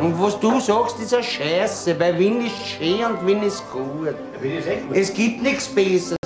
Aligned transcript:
Und 0.00 0.16
was 0.20 0.38
du 0.38 0.60
sagst, 0.60 1.00
ist 1.00 1.12
eine 1.12 1.24
Scheiße, 1.24 1.98
weil 1.98 2.16
Wien 2.20 2.46
ist 2.46 2.56
schön 2.64 3.04
und 3.04 3.26
Wien 3.26 3.42
ist 3.42 3.68
gut. 3.72 4.14
Es 4.92 5.12
gibt 5.12 5.42
nichts 5.42 5.66
Besseres. 5.74 6.16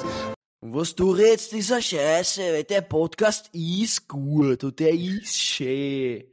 Was 0.61 0.95
du 0.95 1.13
redest, 1.13 1.55
ist 1.55 1.73
eine 1.73 1.81
Scheiße, 1.81 2.43
weil 2.53 2.65
der 2.65 2.83
Podcast 2.83 3.49
ist 3.55 4.07
gut 4.07 4.63
und 4.63 4.79
der 4.79 4.93
ist 4.93 5.41
schön. 5.41 6.25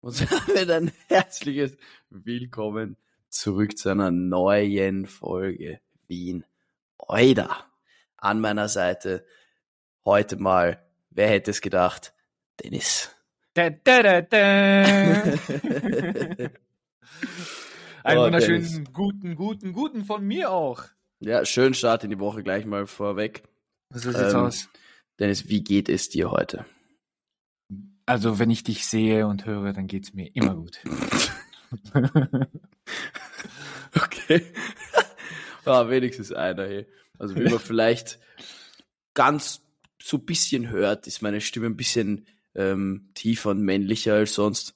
Und 0.00 0.20
damit 0.46 0.70
ein 0.70 0.92
herzliches 1.08 1.76
Willkommen 2.10 2.96
zurück 3.28 3.76
zu 3.76 3.88
einer 3.88 4.12
neuen 4.12 5.06
Folge 5.06 5.80
Wien. 6.06 6.44
Oida. 6.96 7.66
An 8.18 8.40
meiner 8.40 8.68
Seite 8.68 9.26
heute 10.04 10.36
mal, 10.36 10.80
wer 11.10 11.28
hätte 11.28 11.50
es 11.50 11.60
gedacht, 11.60 12.14
Dennis. 12.62 13.10
Da, 13.54 13.70
da, 13.70 14.02
da, 14.02 14.20
da. 14.22 15.24
Einen 18.04 18.20
Oh, 18.20 18.24
wunderschönen 18.24 18.62
Dennis. 18.62 18.92
guten, 18.92 19.34
guten, 19.34 19.72
guten 19.72 20.04
von 20.04 20.24
mir 20.26 20.50
auch. 20.50 20.84
Ja, 21.20 21.44
schönen 21.44 21.74
Start 21.74 22.04
in 22.04 22.10
die 22.10 22.18
Woche 22.20 22.42
gleich 22.42 22.64
mal 22.64 22.86
vorweg. 22.86 23.42
So 23.92 24.10
sieht's 24.12 24.32
Ähm, 24.32 24.40
aus. 24.40 24.68
Dennis, 25.18 25.48
wie 25.48 25.62
geht 25.62 25.88
es 25.88 26.08
dir 26.08 26.30
heute? 26.30 26.64
Also, 28.06 28.38
wenn 28.38 28.50
ich 28.50 28.62
dich 28.62 28.86
sehe 28.86 29.26
und 29.26 29.44
höre, 29.46 29.72
dann 29.72 29.86
geht's 29.88 30.14
mir 30.14 30.34
immer 30.34 30.54
gut. 30.54 30.80
Okay. 33.94 34.42
ah, 35.64 35.88
wenigstens 35.88 36.32
einer, 36.32 36.64
hey. 36.66 36.86
Also 37.18 37.34
wie 37.36 37.48
man 37.48 37.58
vielleicht 37.58 38.18
ganz 39.14 39.62
so 40.00 40.18
ein 40.18 40.26
bisschen 40.26 40.68
hört, 40.70 41.06
ist 41.06 41.22
meine 41.22 41.40
Stimme 41.40 41.66
ein 41.66 41.76
bisschen 41.76 42.26
ähm, 42.54 43.10
tiefer 43.14 43.50
und 43.50 43.62
männlicher 43.62 44.14
als 44.14 44.34
sonst. 44.34 44.74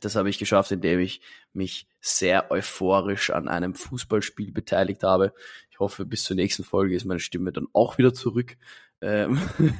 Das 0.00 0.16
habe 0.16 0.30
ich 0.30 0.38
geschafft, 0.38 0.72
indem 0.72 1.00
ich 1.00 1.20
mich 1.52 1.86
sehr 2.00 2.50
euphorisch 2.50 3.30
an 3.30 3.48
einem 3.48 3.74
Fußballspiel 3.74 4.52
beteiligt 4.52 5.02
habe. 5.02 5.34
Ich 5.70 5.78
hoffe, 5.78 6.06
bis 6.06 6.24
zur 6.24 6.36
nächsten 6.36 6.64
Folge 6.64 6.96
ist 6.96 7.04
meine 7.04 7.20
Stimme 7.20 7.52
dann 7.52 7.68
auch 7.72 7.98
wieder 7.98 8.14
zurück. 8.14 8.56
Ähm 9.00 9.40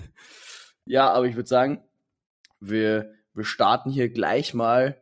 ja, 0.84 1.10
aber 1.10 1.26
ich 1.26 1.36
würde 1.36 1.48
sagen, 1.48 1.82
wir, 2.60 3.14
wir 3.32 3.44
starten 3.44 3.90
hier 3.90 4.08
gleich 4.08 4.54
mal 4.54 5.00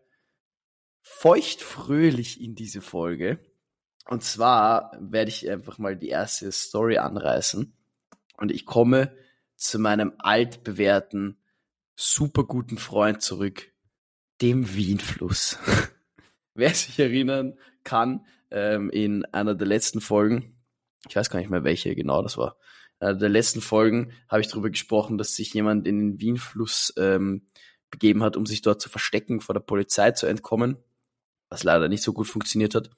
feuchtfröhlich 1.03 2.41
in 2.41 2.55
diese 2.55 2.81
Folge. 2.81 3.39
Und 4.07 4.23
zwar 4.23 4.97
werde 5.01 5.31
ich 5.31 5.49
einfach 5.51 5.79
mal 5.79 5.97
die 5.97 6.09
erste 6.09 6.51
Story 6.53 6.99
anreißen. 6.99 7.77
Und 8.37 8.51
ich 8.51 8.67
komme 8.67 9.17
zu 9.57 9.79
meinem 9.79 10.13
altbewährten, 10.19 11.39
super 11.95 12.45
guten 12.45 12.79
Freund 12.79 13.23
zurück, 13.23 13.72
dem 14.43 14.75
Wienfluss. 14.75 15.59
Wer 16.55 16.75
sich 16.75 16.99
erinnern 16.99 17.57
kann, 17.85 18.27
ähm, 18.51 18.91
in 18.91 19.25
einer 19.27 19.55
der 19.55 19.67
letzten 19.67 20.01
Folgen, 20.01 20.57
ich 21.09 21.17
weiß 21.17 21.31
gar 21.31 21.39
nicht 21.39 21.49
mehr, 21.49 21.65
welche 21.65 21.95
genau 21.95 22.23
das 22.23 22.37
war, 22.37 22.59
in 23.01 23.07
einer 23.09 23.19
der 23.19 23.29
letzten 23.29 23.61
Folgen 23.61 24.13
habe 24.29 24.43
ich 24.43 24.49
darüber 24.49 24.69
gesprochen, 24.69 25.17
dass 25.17 25.35
sich 25.35 25.55
jemand 25.55 25.87
in 25.87 25.99
den 25.99 26.21
Wienfluss 26.21 26.93
ähm, 26.99 27.47
begeben 27.91 28.23
hat, 28.23 28.37
um 28.37 28.45
sich 28.45 28.63
dort 28.63 28.81
zu 28.81 28.89
verstecken, 28.89 29.41
vor 29.41 29.55
der 29.55 29.61
Polizei 29.61 30.11
zu 30.11 30.27
entkommen, 30.27 30.77
was 31.49 31.63
leider 31.63 31.89
nicht 31.89 32.03
so 32.03 32.13
gut 32.13 32.27
funktioniert 32.27 32.75
hat. 32.75 32.91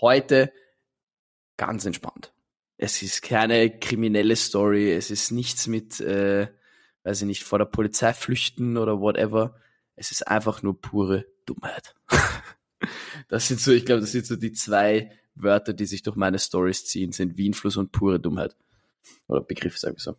Heute 0.00 0.52
ganz 1.56 1.84
entspannt. 1.84 2.32
Es 2.76 3.02
ist 3.02 3.22
keine 3.22 3.78
kriminelle 3.78 4.36
Story, 4.36 4.92
es 4.92 5.10
ist 5.10 5.30
nichts 5.30 5.66
mit, 5.66 6.00
äh, 6.00 6.48
weiß 7.04 7.22
ich 7.22 7.26
nicht, 7.26 7.44
vor 7.44 7.58
der 7.58 7.66
Polizei 7.66 8.12
flüchten 8.12 8.76
oder 8.76 9.00
whatever. 9.00 9.58
Es 9.96 10.10
ist 10.10 10.28
einfach 10.28 10.62
nur 10.62 10.80
pure 10.80 11.26
Dummheit. 11.46 11.94
das 13.28 13.48
sind 13.48 13.60
so, 13.60 13.72
ich 13.72 13.84
glaube, 13.84 14.02
das 14.02 14.12
sind 14.12 14.26
so 14.26 14.36
die 14.36 14.52
zwei 14.52 15.10
Wörter, 15.34 15.72
die 15.72 15.86
sich 15.86 16.02
durch 16.02 16.16
meine 16.16 16.38
Stories 16.38 16.84
ziehen, 16.84 17.12
sind 17.12 17.36
Wienfluss 17.36 17.76
und 17.76 17.92
pure 17.92 18.20
Dummheit. 18.20 18.56
Oder 19.26 19.40
Begriff, 19.40 19.78
sag 19.78 19.94
ich 19.96 20.02
so. 20.02 20.16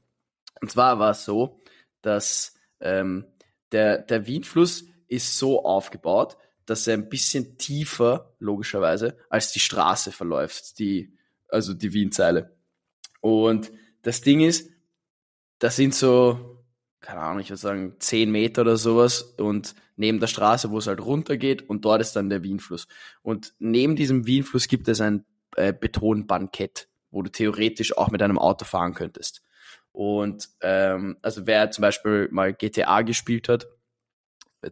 Und 0.61 0.71
zwar 0.71 0.99
war 0.99 1.11
es 1.11 1.25
so, 1.25 1.61
dass 2.01 2.55
ähm, 2.79 3.25
der, 3.71 3.99
der 3.99 4.27
Wienfluss 4.27 4.85
ist 5.07 5.37
so 5.37 5.63
aufgebaut, 5.63 6.37
dass 6.65 6.87
er 6.87 6.95
ein 6.95 7.09
bisschen 7.09 7.57
tiefer, 7.57 8.35
logischerweise, 8.39 9.17
als 9.29 9.51
die 9.51 9.59
Straße 9.59 10.11
verläuft, 10.11 10.79
die, 10.79 11.17
also 11.47 11.73
die 11.73 11.93
Wienzeile. 11.93 12.55
Und 13.21 13.71
das 14.01 14.21
Ding 14.21 14.41
ist, 14.41 14.69
das 15.59 15.75
sind 15.75 15.95
so, 15.95 16.56
keine 17.01 17.21
Ahnung, 17.21 17.39
ich 17.39 17.49
würde 17.49 17.61
sagen, 17.61 17.95
zehn 17.99 18.31
Meter 18.31 18.61
oder 18.61 18.77
sowas 18.77 19.21
und 19.21 19.75
neben 19.95 20.19
der 20.19 20.27
Straße, 20.27 20.71
wo 20.71 20.77
es 20.77 20.87
halt 20.87 21.01
runtergeht 21.01 21.67
und 21.69 21.85
dort 21.85 22.01
ist 22.01 22.15
dann 22.15 22.29
der 22.29 22.43
Wienfluss. 22.43 22.87
Und 23.21 23.53
neben 23.59 23.95
diesem 23.95 24.25
Wienfluss 24.25 24.67
gibt 24.67 24.87
es 24.87 25.01
ein 25.01 25.25
äh, 25.55 25.73
Betonbankett, 25.73 26.89
wo 27.11 27.21
du 27.21 27.31
theoretisch 27.31 27.97
auch 27.97 28.09
mit 28.09 28.21
einem 28.21 28.39
Auto 28.39 28.65
fahren 28.65 28.93
könntest. 28.93 29.43
Und 29.91 30.49
ähm, 30.61 31.17
also 31.21 31.47
wer 31.47 31.71
zum 31.71 31.81
Beispiel 31.81 32.29
mal 32.31 32.53
GTA 32.53 33.01
gespielt 33.01 33.49
hat, 33.49 33.67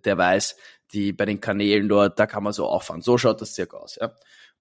der 0.03 0.18
weiß, 0.18 0.56
die 0.94 1.14
bei 1.14 1.25
den 1.25 1.41
Kanälen 1.41 1.90
dort, 1.90 2.19
da 2.19 2.28
kann 2.28 2.44
man 2.44 2.53
so 2.53 2.68
auffahren. 2.68 3.02
So 3.02 3.18
schaut 3.18 3.41
das 3.41 3.56
circa 3.56 3.78
aus, 3.78 3.97
ja. 4.00 4.14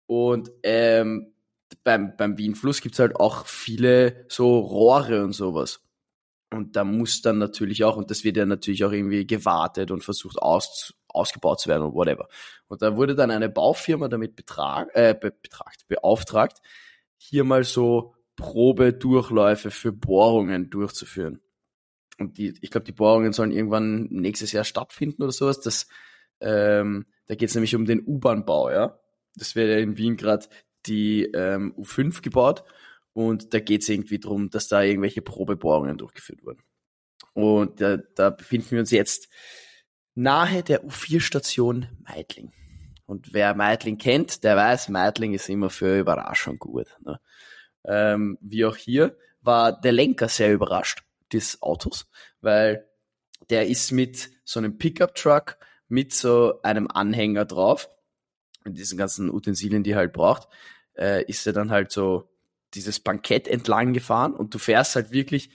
Und 0.07 0.51
ähm, 0.63 1.35
beim, 1.83 2.17
beim 2.17 2.39
Wienfluss 2.39 2.81
gibt's 2.81 2.99
halt 2.99 3.17
auch 3.17 3.47
viele 3.47 4.27
so 4.29 4.59
Rohre 4.59 5.25
und 5.25 5.33
sowas. 5.33 5.81
Und 6.59 6.77
da 6.77 6.85
muss 6.85 7.23
dann 7.23 7.39
natürlich 7.39 7.85
auch, 7.85 7.97
und 7.97 8.11
das 8.11 8.25
wird 8.25 8.37
ja 8.37 8.47
natürlich 8.47 8.85
auch 8.85 8.93
irgendwie 8.93 9.27
gewartet 9.27 9.91
und 9.91 10.05
versucht 10.05 10.39
aus, 10.39 10.95
ausgebaut 11.09 11.61
zu 11.61 11.69
werden 11.69 11.83
und 11.83 11.95
whatever. 11.95 12.29
Und 12.69 12.83
da 12.83 12.97
wurde 12.97 13.15
dann 13.15 13.31
eine 13.31 13.49
Baufirma 13.49 14.09
damit 14.09 14.37
betrag, 14.37 14.89
äh, 14.95 15.15
be, 15.15 15.31
betragt, 15.31 15.87
beauftragt, 15.89 16.59
hier 17.17 17.45
mal 17.45 17.65
so 17.65 18.15
Probedurchläufe 18.37 19.71
für 19.71 19.93
Bohrungen 19.93 20.71
durchzuführen. 20.71 21.41
Und 22.19 22.39
die, 22.39 22.55
ich 22.61 22.71
glaube, 22.71 22.85
die 22.85 22.93
Bohrungen 22.93 23.33
sollen 23.33 23.53
irgendwann 23.53 24.05
nächstes 24.11 24.53
Jahr 24.53 24.65
stattfinden 24.65 25.23
oder 25.23 25.33
sowas. 25.33 25.61
Das, 25.61 25.89
ähm, 26.41 27.07
da 27.27 27.35
geht 27.35 27.49
es 27.49 27.55
nämlich 27.55 27.75
um 27.75 27.85
den 27.85 28.05
U-Bahn-Bau, 28.07 28.71
ja. 28.71 28.99
Das 29.37 29.57
wird 29.57 29.69
ja 29.69 29.79
in 29.79 29.97
Wien 29.97 30.17
gerade 30.17 30.47
die 30.87 31.25
ähm, 31.25 31.75
U5 31.77 32.23
gebaut 32.23 32.65
und 33.15 33.55
da 33.55 33.61
geht 33.61 33.83
es 33.83 33.89
irgendwie 33.89 34.19
drum, 34.19 34.51
dass 34.51 34.69
da 34.69 34.83
irgendwelche 34.83 35.23
Probebohrungen 35.23 35.97
durchgeführt 35.97 36.45
wurden. 36.45 36.63
Und 37.33 37.81
da, 37.81 37.97
da 37.97 38.31
befinden 38.31 38.73
wir 38.73 38.81
uns 38.81 38.91
jetzt 38.91 39.29
nahe 40.15 40.63
der 40.63 40.85
U4-Station 40.85 41.89
Meidling. 42.07 42.53
Und 43.07 43.33
wer 43.33 43.55
Meidling 43.55 43.99
kennt, 43.99 44.45
der 44.45 44.57
weiß, 44.57 44.89
Meidling 44.89 45.35
ist 45.35 45.49
immer 45.49 45.71
für 45.71 45.99
Überraschung 45.99 46.59
gut. 46.59 46.87
Ne? 47.05 47.21
Ähm, 47.85 48.39
wie 48.41 48.65
auch 48.65 48.77
hier 48.77 49.17
war 49.41 49.79
der 49.79 49.93
Lenker 49.93 50.29
sehr 50.29 50.53
überrascht 50.53 51.03
des 51.33 51.61
Autos, 51.63 52.07
weil 52.41 52.89
der 53.51 53.67
ist 53.67 53.93
mit 53.93 54.31
so 54.45 54.59
einem 54.59 54.79
Pickup-Truck 54.79 55.59
mit 55.89 56.13
so 56.13 56.61
einem 56.63 56.89
Anhänger 56.91 57.45
drauf, 57.45 57.89
mit 58.65 58.79
diesen 58.79 58.97
ganzen 58.97 59.31
Utensilien, 59.31 59.83
die 59.83 59.93
er 59.93 59.99
halt 59.99 60.13
braucht, 60.13 60.49
äh, 60.97 61.25
ist 61.25 61.47
er 61.47 61.53
dann 61.53 61.71
halt 61.71 61.93
so 61.93 62.34
dieses 62.75 63.01
Bankett 63.01 63.49
entlang 63.49 63.93
gefahren 63.93 64.35
und 64.35 64.55
du 64.55 64.59
fährst 64.59 64.97
halt 64.97 65.11
wirklich, 65.11 65.51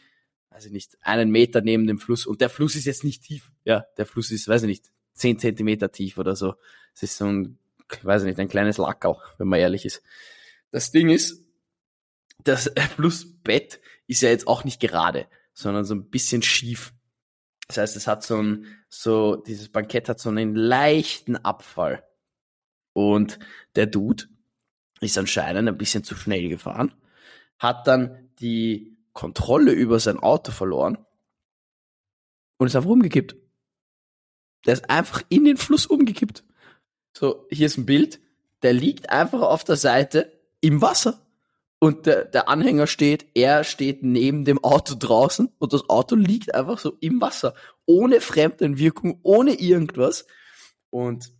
weiß 0.49 0.65
ich 0.65 0.71
nicht, 0.71 0.97
einen 1.01 1.31
Meter 1.31 1.61
neben 1.61 1.87
dem 1.87 1.99
Fluss 1.99 2.25
und 2.25 2.41
der 2.41 2.49
Fluss 2.49 2.75
ist 2.75 2.85
jetzt 2.85 3.03
nicht 3.03 3.23
tief. 3.23 3.51
Ja, 3.63 3.85
der 3.97 4.05
Fluss 4.05 4.31
ist, 4.31 4.47
weiß 4.47 4.63
ich 4.63 4.67
nicht, 4.67 4.91
zehn 5.13 5.37
Zentimeter 5.37 5.91
tief 5.91 6.17
oder 6.17 6.35
so. 6.35 6.55
Es 6.93 7.03
ist 7.03 7.17
so 7.17 7.25
ein, 7.25 7.57
weiß 8.01 8.23
ich 8.23 8.27
nicht, 8.27 8.39
ein 8.39 8.47
kleines 8.47 8.77
Lackerl, 8.77 9.17
wenn 9.37 9.47
man 9.47 9.59
ehrlich 9.59 9.85
ist. 9.85 10.01
Das 10.71 10.91
Ding 10.91 11.09
ist, 11.09 11.43
das 12.43 12.71
Flussbett 12.95 13.79
ist 14.07 14.21
ja 14.21 14.29
jetzt 14.29 14.47
auch 14.47 14.63
nicht 14.63 14.79
gerade, 14.79 15.27
sondern 15.53 15.85
so 15.85 15.95
ein 15.95 16.09
bisschen 16.09 16.41
schief. 16.41 16.93
Das 17.67 17.77
heißt, 17.77 17.95
es 17.95 18.07
hat 18.07 18.23
so 18.23 18.41
ein, 18.41 18.65
so, 18.89 19.35
dieses 19.35 19.69
Bankett 19.69 20.09
hat 20.09 20.19
so 20.19 20.29
einen 20.29 20.55
leichten 20.55 21.35
Abfall. 21.35 22.03
Und 22.93 23.37
der 23.75 23.85
Dude 23.85 24.25
ist 25.01 25.17
anscheinend 25.17 25.69
ein 25.69 25.77
bisschen 25.77 26.03
zu 26.03 26.15
schnell 26.15 26.49
gefahren, 26.49 26.93
hat 27.59 27.87
dann 27.87 28.29
die 28.39 28.97
Kontrolle 29.13 29.73
über 29.73 29.99
sein 29.99 30.17
Auto 30.17 30.51
verloren 30.51 30.97
und 32.57 32.67
ist 32.67 32.75
einfach 32.75 32.89
umgekippt. 32.89 33.35
Der 34.65 34.73
ist 34.73 34.89
einfach 34.89 35.23
in 35.29 35.45
den 35.45 35.57
Fluss 35.57 35.85
umgekippt. 35.85 36.43
So, 37.13 37.45
hier 37.49 37.67
ist 37.67 37.77
ein 37.77 37.85
Bild, 37.85 38.19
der 38.61 38.73
liegt 38.73 39.09
einfach 39.09 39.41
auf 39.41 39.63
der 39.63 39.77
Seite 39.77 40.39
im 40.61 40.81
Wasser. 40.81 41.25
Und 41.81 42.05
der, 42.07 42.25
der 42.25 42.49
Anhänger 42.49 42.87
steht, 42.87 43.27
er 43.35 43.63
steht 43.63 44.03
neben 44.03 44.43
dem 44.43 44.61
Auto 44.61 44.95
draußen 44.99 45.49
und 45.59 45.71
das 45.71 45.89
Auto 45.89 46.15
liegt 46.15 46.53
einfach 46.53 46.77
so 46.77 46.97
im 46.99 47.21
Wasser. 47.21 47.53
Ohne 47.85 48.19
Fremdenwirkung, 48.19 49.19
ohne 49.23 49.53
irgendwas. 49.53 50.27
Und 50.89 51.31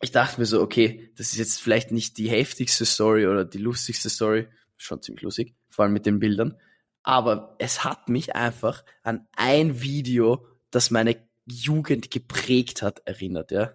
ich 0.00 0.10
dachte 0.10 0.40
mir 0.40 0.46
so, 0.46 0.60
okay, 0.60 1.12
das 1.16 1.28
ist 1.28 1.38
jetzt 1.38 1.60
vielleicht 1.60 1.92
nicht 1.92 2.18
die 2.18 2.28
heftigste 2.28 2.84
Story 2.84 3.28
oder 3.28 3.44
die 3.44 3.58
lustigste 3.58 4.10
Story. 4.10 4.48
Schon 4.76 5.02
ziemlich 5.02 5.22
lustig, 5.22 5.54
vor 5.68 5.84
allem 5.84 5.94
mit 5.94 6.06
den 6.06 6.18
Bildern. 6.18 6.56
Aber 7.02 7.54
es 7.58 7.84
hat 7.84 8.08
mich 8.08 8.34
einfach 8.34 8.84
an 9.02 9.26
ein 9.36 9.80
Video, 9.80 10.46
das 10.70 10.90
meine 10.90 11.16
Jugend 11.46 12.10
geprägt 12.10 12.82
hat, 12.82 13.02
erinnert, 13.04 13.52
ja. 13.52 13.74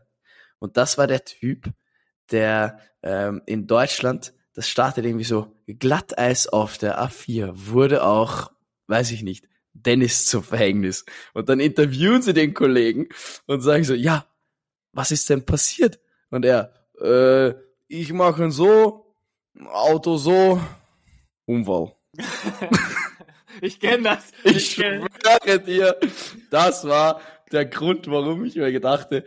Und 0.60 0.78
das 0.78 0.98
war 0.98 1.08
der 1.08 1.24
Typ, 1.26 1.72
der 2.30 2.80
ähm, 3.02 3.42
in 3.46 3.68
Deutschland, 3.68 4.34
das 4.54 4.68
startet 4.68 5.06
irgendwie 5.06 5.26
so 5.26 5.56
Glatteis 5.66 6.48
auf 6.48 6.78
der 6.78 7.02
A4, 7.02 7.52
wurde 7.54 8.04
auch, 8.04 8.52
weiß 8.88 9.12
ich 9.12 9.24
nicht, 9.24 9.48
Dennis 9.74 10.26
zum 10.26 10.44
Verhängnis. 10.44 11.06
Und 11.34 11.50
dann 11.50 11.60
interviewen 11.60 12.22
sie 12.22 12.34
den 12.34 12.54
Kollegen 12.54 13.08
und 13.48 13.62
sagen 13.62 13.84
so, 13.84 13.94
ja, 13.94 14.26
was 14.92 15.12
ist 15.12 15.30
denn 15.30 15.46
passiert? 15.46 16.00
Und 16.30 16.46
er, 16.46 16.74
äh, 17.00 17.54
ich 17.88 18.12
mache 18.14 18.52
so, 18.52 19.16
Auto 19.66 20.18
so, 20.18 20.62
Unfall. 21.46 21.96
ich 23.62 23.80
kenne 23.80 24.04
das. 24.04 24.32
Ich, 24.44 24.56
ich 24.56 24.72
schwöre 24.72 25.60
dir, 25.60 25.98
das 26.50 26.86
war 26.86 27.22
der 27.52 27.66
Grund, 27.66 28.08
warum 28.08 28.46
ich 28.46 28.56
mir 28.56 28.72
gedachte, 28.72 29.26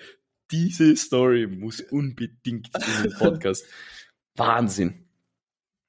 diese 0.50 0.96
Story 0.96 1.46
muss 1.46 1.80
unbedingt 1.80 2.70
in 2.74 3.02
den 3.02 3.18
Podcast. 3.18 3.66
Wahnsinn. 4.36 5.08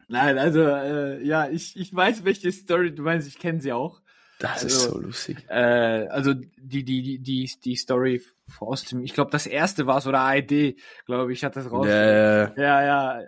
Nein, 0.07 0.37
also 0.37 0.61
äh, 0.61 1.23
ja, 1.25 1.49
ich, 1.49 1.75
ich 1.77 1.93
weiß, 1.93 2.25
welche 2.25 2.51
Story 2.51 2.93
du 2.93 3.03
meinst, 3.03 3.27
ich 3.27 3.39
kenne 3.39 3.61
sie 3.61 3.73
auch. 3.73 4.01
Das 4.39 4.63
also, 4.63 4.67
ist 4.67 4.81
so 4.83 4.99
lustig. 4.99 5.37
Äh, 5.47 6.07
also 6.09 6.33
die, 6.33 6.83
die, 6.83 7.19
die, 7.19 7.49
die 7.63 7.75
Story 7.75 8.21
aus 8.59 8.83
dem, 8.83 9.03
ich 9.03 9.13
glaube, 9.13 9.31
das 9.31 9.47
erste 9.47 9.87
war 9.87 9.97
es 9.97 10.07
oder 10.07 10.19
ARD, 10.19 10.75
glaube 11.05 11.33
ich, 11.33 11.43
hat 11.43 11.55
das 11.55 11.71
raus. 11.71 11.87
Ja, 11.87 12.53
ja. 12.55 12.83
ja. 12.83 13.23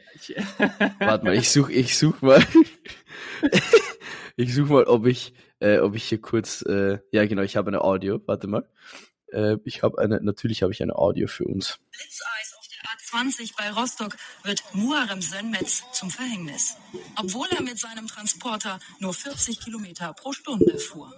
Warte 1.00 1.25
mal, 1.25 1.36
ich 1.36 1.50
suche 1.50 1.71
ich 1.71 1.98
such 1.98 2.21
mal. 2.21 2.44
ich 4.36 4.54
suche 4.54 4.74
mal, 4.74 4.83
ob 4.83 5.06
ich, 5.06 5.33
äh, 5.59 5.80
ob 5.80 5.95
ich 5.95 6.04
hier 6.04 6.21
kurz, 6.21 6.62
äh, 6.63 7.00
ja 7.12 7.25
genau, 7.25 7.42
ich 7.42 7.56
habe 7.56 7.69
eine 7.69 7.81
Audio, 7.81 8.21
warte 8.25 8.48
mal. 8.48 8.68
Äh, 9.31 9.57
ich 9.63 9.83
habe 9.83 10.00
eine, 10.00 10.21
natürlich 10.21 10.63
habe 10.63 10.74
ich 10.74 10.83
eine 10.83 10.95
Audio 10.95 11.27
für 11.27 11.45
uns. 11.45 11.80
Blitz 11.92 12.21
Eyes 12.38 12.56
20 13.07 13.56
bei 13.56 13.71
Rostock 13.71 14.18
wird 14.44 14.62
Muharrem 14.74 15.21
Senmetz 15.21 15.83
zum 15.94 16.12
Verhängnis, 16.12 16.75
obwohl 17.15 17.48
er 17.56 17.62
mit 17.62 17.80
seinem 17.80 18.07
Transporter 18.07 18.80
nur 19.00 19.13
40 19.13 19.62
Kilometer 19.62 20.13
pro 20.13 20.33
Stunde 20.33 20.77
fuhr. 20.77 21.13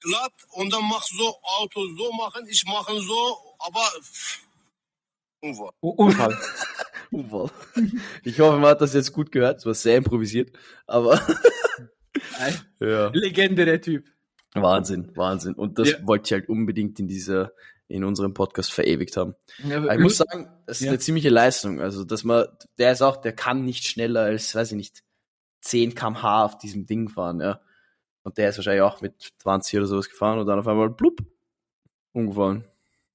Glatt 0.00 0.32
und 0.52 0.72
dann 0.72 0.84
mach 0.88 1.02
so 1.02 1.36
Auto 1.42 1.86
so 1.96 2.12
machen, 2.12 2.46
ich 2.48 2.64
mache 2.64 2.98
so, 3.00 3.56
aber 3.58 3.86
Unfall. 5.40 5.70
Unfall. 5.80 6.38
Unfall. 7.10 7.50
Ich 8.24 8.40
hoffe, 8.40 8.58
man 8.58 8.70
hat 8.70 8.80
das 8.80 8.94
jetzt 8.94 9.12
gut 9.12 9.30
gehört. 9.30 9.58
Es 9.58 9.66
war 9.66 9.74
sehr 9.74 9.98
improvisiert, 9.98 10.56
aber 10.86 11.20
ja. 12.80 13.10
Legende 13.12 13.64
der 13.66 13.80
Typ. 13.82 14.06
Wahnsinn, 14.54 15.14
Wahnsinn. 15.14 15.54
Und 15.54 15.78
das 15.78 15.90
ja. 15.90 16.06
wollte 16.06 16.26
ich 16.26 16.32
halt 16.32 16.48
unbedingt 16.48 16.98
in 16.98 17.06
dieser 17.06 17.52
in 17.88 18.04
unserem 18.04 18.34
Podcast 18.34 18.72
verewigt 18.72 19.16
haben. 19.16 19.34
Ja, 19.58 19.92
ich 19.92 20.00
muss 20.00 20.16
sagen, 20.16 20.48
das 20.66 20.80
ist 20.80 20.86
ja. 20.86 20.90
eine 20.90 20.98
ziemliche 20.98 21.30
Leistung. 21.30 21.80
Also, 21.80 22.04
dass 22.04 22.24
man, 22.24 22.46
der 22.78 22.92
ist 22.92 23.02
auch, 23.02 23.16
der 23.16 23.32
kann 23.32 23.64
nicht 23.64 23.84
schneller 23.84 24.22
als, 24.22 24.54
weiß 24.54 24.72
ich 24.72 24.76
nicht, 24.76 25.04
10 25.60 25.94
kmh 25.94 26.44
auf 26.44 26.58
diesem 26.58 26.86
Ding 26.86 27.08
fahren, 27.08 27.40
ja. 27.40 27.60
Und 28.22 28.38
der 28.38 28.48
ist 28.48 28.58
wahrscheinlich 28.58 28.82
auch 28.82 29.00
mit 29.00 29.32
20 29.38 29.78
oder 29.78 29.86
sowas 29.86 30.10
gefahren 30.10 30.38
und 30.38 30.46
dann 30.46 30.58
auf 30.58 30.66
einmal 30.66 30.90
blub, 30.90 31.20
umgefallen. 32.12 32.64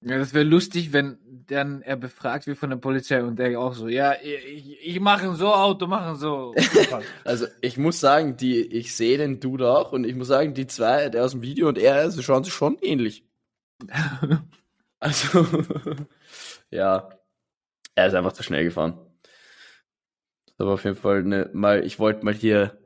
Ja, 0.03 0.17
das 0.17 0.33
wäre 0.33 0.45
lustig, 0.45 0.93
wenn 0.93 1.19
dann 1.47 1.83
er 1.83 1.95
befragt 1.95 2.47
wird 2.47 2.57
von 2.57 2.71
der 2.71 2.77
Polizei 2.77 3.23
und 3.23 3.37
der 3.37 3.59
auch 3.59 3.73
so, 3.73 3.87
ja, 3.87 4.15
ich, 4.23 4.79
ich 4.81 4.99
mache 4.99 5.35
so, 5.35 5.53
Auto 5.53 5.85
machen 5.85 6.15
so. 6.15 6.55
also 7.23 7.45
ich 7.61 7.77
muss 7.77 7.99
sagen, 7.99 8.35
die, 8.35 8.61
ich 8.61 8.95
sehe 8.95 9.19
den 9.19 9.39
Dude 9.39 9.69
auch 9.69 9.91
und 9.91 10.05
ich 10.05 10.15
muss 10.15 10.27
sagen, 10.27 10.55
die 10.55 10.65
zwei, 10.65 11.09
der 11.09 11.23
aus 11.23 11.31
dem 11.31 11.43
Video 11.43 11.67
und 11.67 11.77
er, 11.77 12.09
sie 12.09 12.23
schauen 12.23 12.43
sich 12.43 12.53
schon 12.53 12.77
ähnlich. 12.81 13.25
also, 15.01 15.45
ja, 16.69 17.09
er 17.95 18.07
ist 18.07 18.13
einfach 18.13 18.33
zu 18.33 18.43
schnell 18.43 18.63
gefahren. 18.63 18.99
Aber 20.57 20.73
auf 20.73 20.83
jeden 20.83 20.95
Fall 20.95 21.19
eine, 21.19 21.49
mal, 21.53 21.83
ich 21.83 21.97
wollte 21.97 22.23
mal 22.23 22.35
hier 22.35 22.79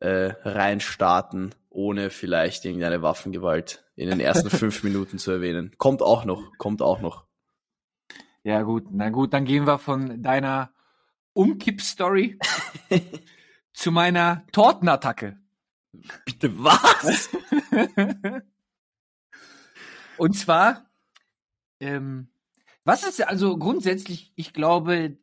äh, 0.00 0.32
reinstarten, 0.42 1.54
ohne 1.68 2.08
vielleicht 2.08 2.64
irgendeine 2.64 3.02
Waffengewalt 3.02 3.84
in 3.94 4.08
den 4.08 4.20
ersten 4.20 4.48
fünf 4.50 4.82
Minuten 4.82 5.18
zu 5.18 5.30
erwähnen. 5.30 5.72
Kommt 5.76 6.00
auch 6.00 6.24
noch, 6.24 6.56
kommt 6.56 6.80
auch 6.80 7.00
noch. 7.00 7.26
Ja, 8.42 8.62
gut, 8.62 8.86
na 8.90 9.10
gut, 9.10 9.34
dann 9.34 9.44
gehen 9.44 9.66
wir 9.66 9.78
von 9.78 10.22
deiner 10.22 10.72
Umkipp-Story 11.34 12.38
zu 13.74 13.92
meiner 13.92 14.46
Tortenattacke. 14.52 15.38
Bitte 16.24 16.52
was? 16.56 17.28
Und 20.16 20.38
zwar, 20.38 20.89
ähm, 21.80 22.28
was 22.84 23.04
ist 23.04 23.26
also 23.26 23.58
grundsätzlich, 23.58 24.32
ich 24.36 24.52
glaube, 24.52 25.18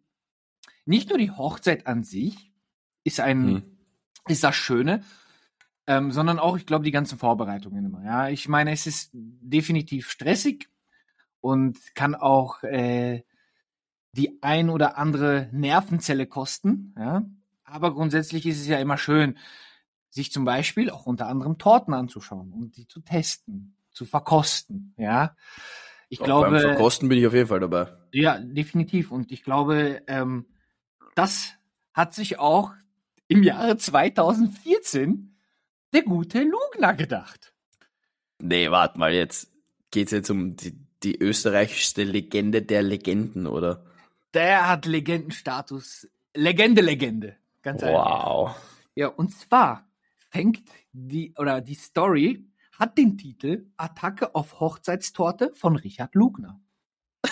nicht 0.86 1.10
nur 1.10 1.18
die 1.18 1.32
Hochzeit 1.32 1.88
an 1.88 2.04
sich 2.04 2.52
ist 3.04 3.20
ein, 3.20 3.48
hm. 3.48 3.78
ist 4.28 4.44
das 4.44 4.56
Schöne, 4.56 5.04
ähm, 5.88 6.12
sondern 6.12 6.40
auch, 6.40 6.58
ich 6.58 6.66
glaube, 6.66 6.86
die 6.86 6.92
ganzen 6.92 7.18
Vorbereitungen 7.18 7.86
immer. 7.86 8.04
Ja, 8.04 8.30
ich 8.30 8.48
meine, 8.48 8.72
es 8.72 8.88
ist 8.88 9.12
definitiv 9.14 10.10
stressig 10.10 10.70
und 11.42 11.78
kann 11.96 12.16
auch 12.16 12.64
äh, 12.64 13.24
die 14.12 14.42
ein 14.42 14.70
oder 14.70 14.98
andere 14.98 15.50
Nervenzelle 15.52 16.28
kosten. 16.28 16.94
Ja, 16.98 17.26
aber 17.64 17.94
grundsätzlich 17.94 18.46
ist 18.46 18.60
es 18.60 18.68
ja 18.68 18.80
immer 18.80 18.98
schön, 18.98 19.38
sich 20.10 20.32
zum 20.32 20.46
Beispiel 20.46 20.90
auch 20.90 21.06
unter 21.06 21.28
anderem 21.28 21.58
Torten 21.58 21.94
anzuschauen 21.94 22.52
und 22.52 22.78
die 22.78 22.88
zu 22.88 23.02
testen, 23.02 23.76
zu 23.92 24.06
verkosten. 24.06 24.94
Ja, 24.98 25.36
ich 26.10 26.22
auch 26.22 26.26
glaube. 26.26 26.52
Beim 26.52 26.60
Verkosten 26.60 27.10
bin 27.10 27.18
ich 27.20 27.28
auf 27.28 27.34
jeden 27.34 27.48
Fall 27.48 27.60
dabei. 27.60 27.94
Ja, 28.12 28.40
definitiv. 28.40 29.12
Und 29.12 29.32
ich 29.32 29.44
glaube, 29.44 30.02
ähm, 30.08 30.46
das 31.16 31.54
hat 31.94 32.14
sich 32.14 32.40
auch 32.40 32.72
im 33.28 33.44
Jahre 33.44 33.78
2014 33.78 35.36
der 35.94 36.04
gute 36.04 36.44
Lugner 36.44 36.94
gedacht. 36.94 37.54
Nee, 38.40 38.70
warte 38.72 39.00
mal, 39.00 39.14
jetzt 39.14 39.52
geht's 39.92 40.12
jetzt 40.12 40.30
um 40.30 40.56
die, 40.56 40.78
die 41.04 41.20
österreichischste 41.20 42.04
Legende 42.04 42.62
der 42.62 42.84
Legenden, 42.84 43.48
oder? 43.48 43.84
Der 44.34 44.68
hat 44.68 44.86
Legendenstatus. 44.86 46.08
Legende, 46.34 46.82
Legende. 46.82 47.38
Ganz 47.64 47.84
einfach. 47.84 48.28
Wow. 48.28 48.56
Ja, 48.96 49.08
und 49.08 49.32
zwar 49.32 49.88
fängt 50.30 50.62
die, 50.92 51.34
oder 51.38 51.62
die 51.62 51.76
Story 51.76 52.46
hat 52.78 52.98
den 52.98 53.18
Titel 53.18 53.68
Attacke 53.78 54.36
auf 54.36 54.60
Hochzeitstorte 54.60 55.52
von 55.56 55.76
Richard 55.76 56.16
Lugner. 56.16 56.60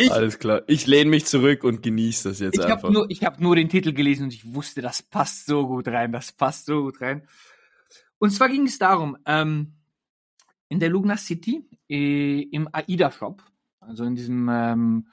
Ich, 0.00 0.12
Alles 0.12 0.38
klar. 0.38 0.62
Ich 0.68 0.86
lehne 0.86 1.10
mich 1.10 1.26
zurück 1.26 1.64
und 1.64 1.82
genieße 1.82 2.28
das 2.28 2.38
jetzt 2.38 2.56
ich 2.56 2.64
einfach. 2.64 2.84
Hab 2.84 2.92
nur, 2.92 3.10
ich 3.10 3.24
habe 3.24 3.42
nur 3.42 3.56
den 3.56 3.68
Titel 3.68 3.92
gelesen 3.92 4.24
und 4.24 4.32
ich 4.32 4.54
wusste, 4.54 4.80
das 4.80 5.02
passt 5.02 5.46
so 5.46 5.66
gut 5.66 5.88
rein. 5.88 6.12
Das 6.12 6.30
passt 6.30 6.66
so 6.66 6.82
gut 6.82 7.00
rein. 7.00 7.26
Und 8.18 8.30
zwar 8.30 8.48
ging 8.48 8.64
es 8.66 8.78
darum, 8.78 9.16
ähm, 9.26 9.72
in 10.68 10.78
der 10.78 10.90
Lugner 10.90 11.16
City 11.16 11.68
äh, 11.88 12.42
im 12.42 12.68
AIDA-Shop, 12.72 13.42
also 13.80 14.04
in 14.04 14.14
diesem, 14.14 14.48
ähm, 14.48 15.08
äh, 15.08 15.10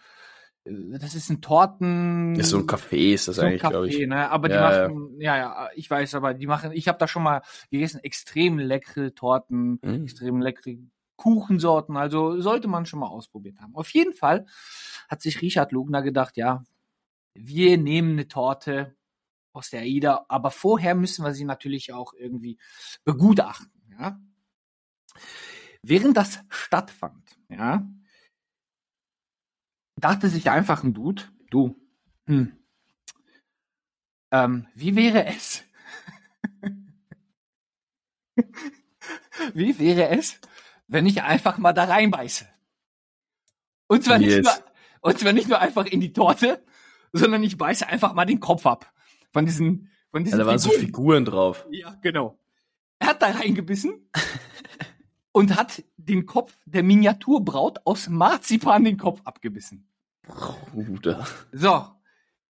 das 0.66 1.14
ist 1.14 1.30
ein 1.30 1.42
Torten. 1.42 2.36
Ist 2.36 2.50
so 2.50 2.58
ein 2.58 2.66
Café, 2.66 3.14
ist 3.14 3.28
das 3.28 3.36
so 3.36 3.44
eigentlich, 3.44 3.62
glaube 3.62 3.88
ich. 3.88 4.08
Ne? 4.08 4.30
Aber 4.30 4.50
ja, 4.50 4.56
die 4.56 4.94
machen, 4.94 5.22
ja. 5.22 5.38
ja, 5.38 5.38
ja, 5.38 5.70
ich 5.76 5.90
weiß, 5.90 6.16
aber 6.16 6.34
die 6.34 6.48
machen, 6.48 6.72
ich 6.72 6.88
habe 6.88 6.98
da 6.98 7.08
schon 7.08 7.24
mal 7.24 7.44
gegessen, 7.70 8.04
extrem 8.04 8.58
leckere 8.58 9.14
Torten, 9.14 9.80
mhm. 9.84 10.04
extrem 10.04 10.42
leckere 10.42 10.78
Kuchensorten. 11.18 11.98
Also 11.98 12.42
sollte 12.42 12.68
man 12.68 12.88
schon 12.88 13.00
mal 13.00 13.08
ausprobiert 13.08 13.60
haben. 13.60 13.76
Auf 13.76 13.90
jeden 13.92 14.14
Fall 14.14 14.48
hat 15.08 15.22
sich 15.22 15.42
Richard 15.42 15.72
Lugner 15.72 16.02
gedacht, 16.02 16.36
ja, 16.36 16.64
wir 17.36 17.78
nehmen 17.78 18.14
eine 18.14 18.28
Torte 18.28 18.96
aus 19.54 19.70
der 19.70 19.82
AIDA, 19.82 20.26
aber 20.30 20.50
vorher 20.52 20.96
müssen 20.96 21.24
wir 21.24 21.34
sie 21.34 21.46
natürlich 21.46 21.94
auch 21.94 22.14
irgendwie 22.14 22.58
begutachten. 23.04 23.72
Ja? 24.00 24.20
Während 25.84 26.18
das 26.18 26.40
stattfand, 26.50 27.38
ja, 27.50 27.88
dachte 29.96 30.30
sich 30.30 30.50
einfach 30.50 30.84
ein 30.84 30.94
Dude, 30.94 31.24
du, 31.50 31.76
hm, 32.28 32.58
ähm, 34.32 34.68
wie 34.74 34.96
wäre 34.96 35.26
es? 35.26 35.64
wie 39.54 39.80
wäre 39.80 40.10
es, 40.10 40.40
wenn 40.88 41.06
ich 41.06 41.22
einfach 41.24 41.58
mal 41.58 41.74
da 41.74 41.86
reinbeiße. 41.86 42.48
Und 43.88 44.04
zwar, 44.04 44.20
yes. 44.20 44.36
nicht 44.36 44.44
nur, 44.44 44.54
und 45.02 45.20
zwar 45.20 45.34
nicht 45.34 45.48
nur 45.48 45.60
einfach 45.60 45.86
in 45.86 46.02
die 46.02 46.12
Torte, 46.12 46.64
sondern 47.14 47.44
ich 47.44 47.58
beiße 47.58 47.88
einfach 47.88 48.14
mal 48.14 48.26
den 48.26 48.40
Kopf 48.40 48.66
ab. 48.66 48.92
Von 49.32 49.46
diesen, 49.46 49.92
von 50.12 50.24
diesen. 50.24 50.40
Ja, 50.40 50.44
da 50.44 50.50
waren 50.50 50.60
Figuren. 50.60 50.80
so 50.80 50.86
Figuren 50.86 51.26
drauf. 51.26 51.66
Ja, 51.70 51.96
genau. 52.02 52.40
Er 53.00 53.08
hat 53.10 53.22
da 53.22 53.28
reingebissen 53.28 54.10
und 55.36 55.58
hat 55.58 55.84
den 55.98 56.26
Kopf 56.26 56.58
der 56.66 56.82
Miniaturbraut 56.82 57.80
aus 57.84 58.08
Marzipan 58.08 58.86
den 58.86 58.98
Kopf 58.98 59.20
abgebissen. 59.26 59.86
Bruder. 60.72 61.28
So. 61.52 61.88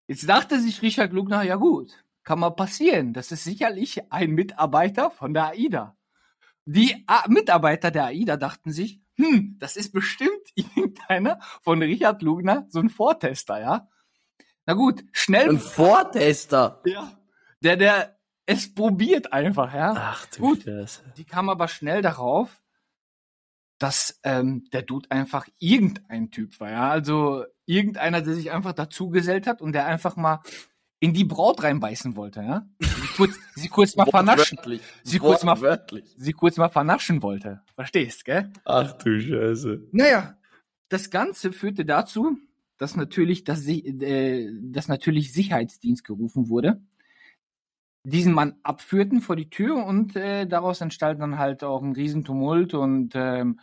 Jetzt 0.08 0.30
dachte 0.30 0.62
sich 0.62 0.82
Richard 0.82 1.12
Lugner, 1.12 1.44
ja 1.44 1.58
gut, 1.58 2.06
kann 2.24 2.40
mal 2.40 2.52
passieren. 2.52 3.12
Das 3.12 3.34
ist 3.34 3.44
sicherlich 3.44 4.10
ein 4.14 4.32
Mitarbeiter 4.32 5.12
von 5.12 5.34
der 5.34 5.48
AIDA. 5.48 5.98
Die 6.64 7.04
A 7.06 7.28
Mitarbeiter 7.28 7.92
der 7.92 8.06
AIDA 8.06 8.38
dachten 8.38 8.72
sich, 8.72 9.02
hm, 9.16 9.58
das 9.60 9.76
ist 9.76 9.92
bestimmt 9.92 10.32
irgendeiner 10.56 11.42
von 11.62 11.82
Richard 11.82 12.22
Lugner 12.22 12.66
so 12.70 12.80
ein 12.80 12.90
Vortester, 12.90 13.60
ja. 13.60 13.90
Na 14.66 14.74
gut, 14.74 15.04
schnell. 15.12 15.50
Ein 15.50 15.60
Vortester. 15.60 16.82
Ja. 16.86 17.12
Der, 17.62 17.76
der 17.76 18.20
es 18.46 18.74
probiert 18.74 19.32
einfach, 19.32 19.76
ja. 19.76 19.94
Ach 19.96 20.26
du 20.28 20.40
Gut. 20.40 20.64
Scheiße. 20.64 21.04
Die 21.18 21.24
kam 21.26 21.50
aber 21.50 21.68
schnell 21.68 22.02
darauf, 22.02 22.59
dass 23.80 24.20
ähm, 24.24 24.66
der 24.74 24.82
Dude 24.84 25.10
einfach 25.10 25.48
irgendein 25.58 26.32
Typ 26.32 26.60
war, 26.60 26.70
ja. 26.72 26.90
Also 26.90 27.46
irgendeiner, 27.66 28.22
der 28.22 28.36
sich 28.36 28.52
einfach 28.52 28.74
dazugesellt 28.74 29.48
hat 29.48 29.62
und 29.62 29.72
der 29.74 29.86
einfach 29.86 30.16
mal 30.18 30.42
in 31.00 31.14
die 31.14 31.24
Braut 31.24 31.64
reinbeißen 31.64 32.16
wollte, 32.18 32.42
ja. 32.42 32.68
Sie 32.80 33.08
kurz, 33.16 33.36
sie 33.56 33.70
kurz 33.70 33.96
mal 33.96 34.06
vernaschen. 34.06 34.58
Sie 35.04 35.18
kurz 35.20 35.44
mal- 35.46 35.56
sie 36.18 36.34
kurz 36.34 36.58
mal 36.58 36.70
vernaschen 36.70 37.24
wollte. 37.24 37.62
Verstehst, 37.76 38.26
gell? 38.26 38.52
Ach 38.66 38.92
du 38.94 39.20
Scheiße. 39.20 39.88
Naja, 39.94 40.38
das 40.90 41.10
Ganze 41.10 41.54
führte 41.54 41.86
dazu, 41.86 42.38
dass 42.78 42.96
natürlich, 42.98 43.46
dass, 43.46 43.62
si- 43.62 43.86
äh, 43.86 44.52
dass 44.62 44.88
natürlich 44.90 45.32
Sicherheitsdienst 45.32 46.04
gerufen 46.04 46.50
wurde, 46.50 46.82
diesen 48.04 48.34
Mann 48.34 48.60
abführten 48.64 49.22
vor 49.22 49.36
die 49.36 49.50
Tür 49.50 49.86
und 49.86 50.16
äh, 50.16 50.46
daraus 50.48 50.82
entstand 50.82 51.22
dann 51.22 51.38
halt 51.38 51.64
auch 51.64 51.82
ein 51.82 51.94
Riesentumult 51.94 52.74
und 52.74 53.14
ähm, 53.16 53.60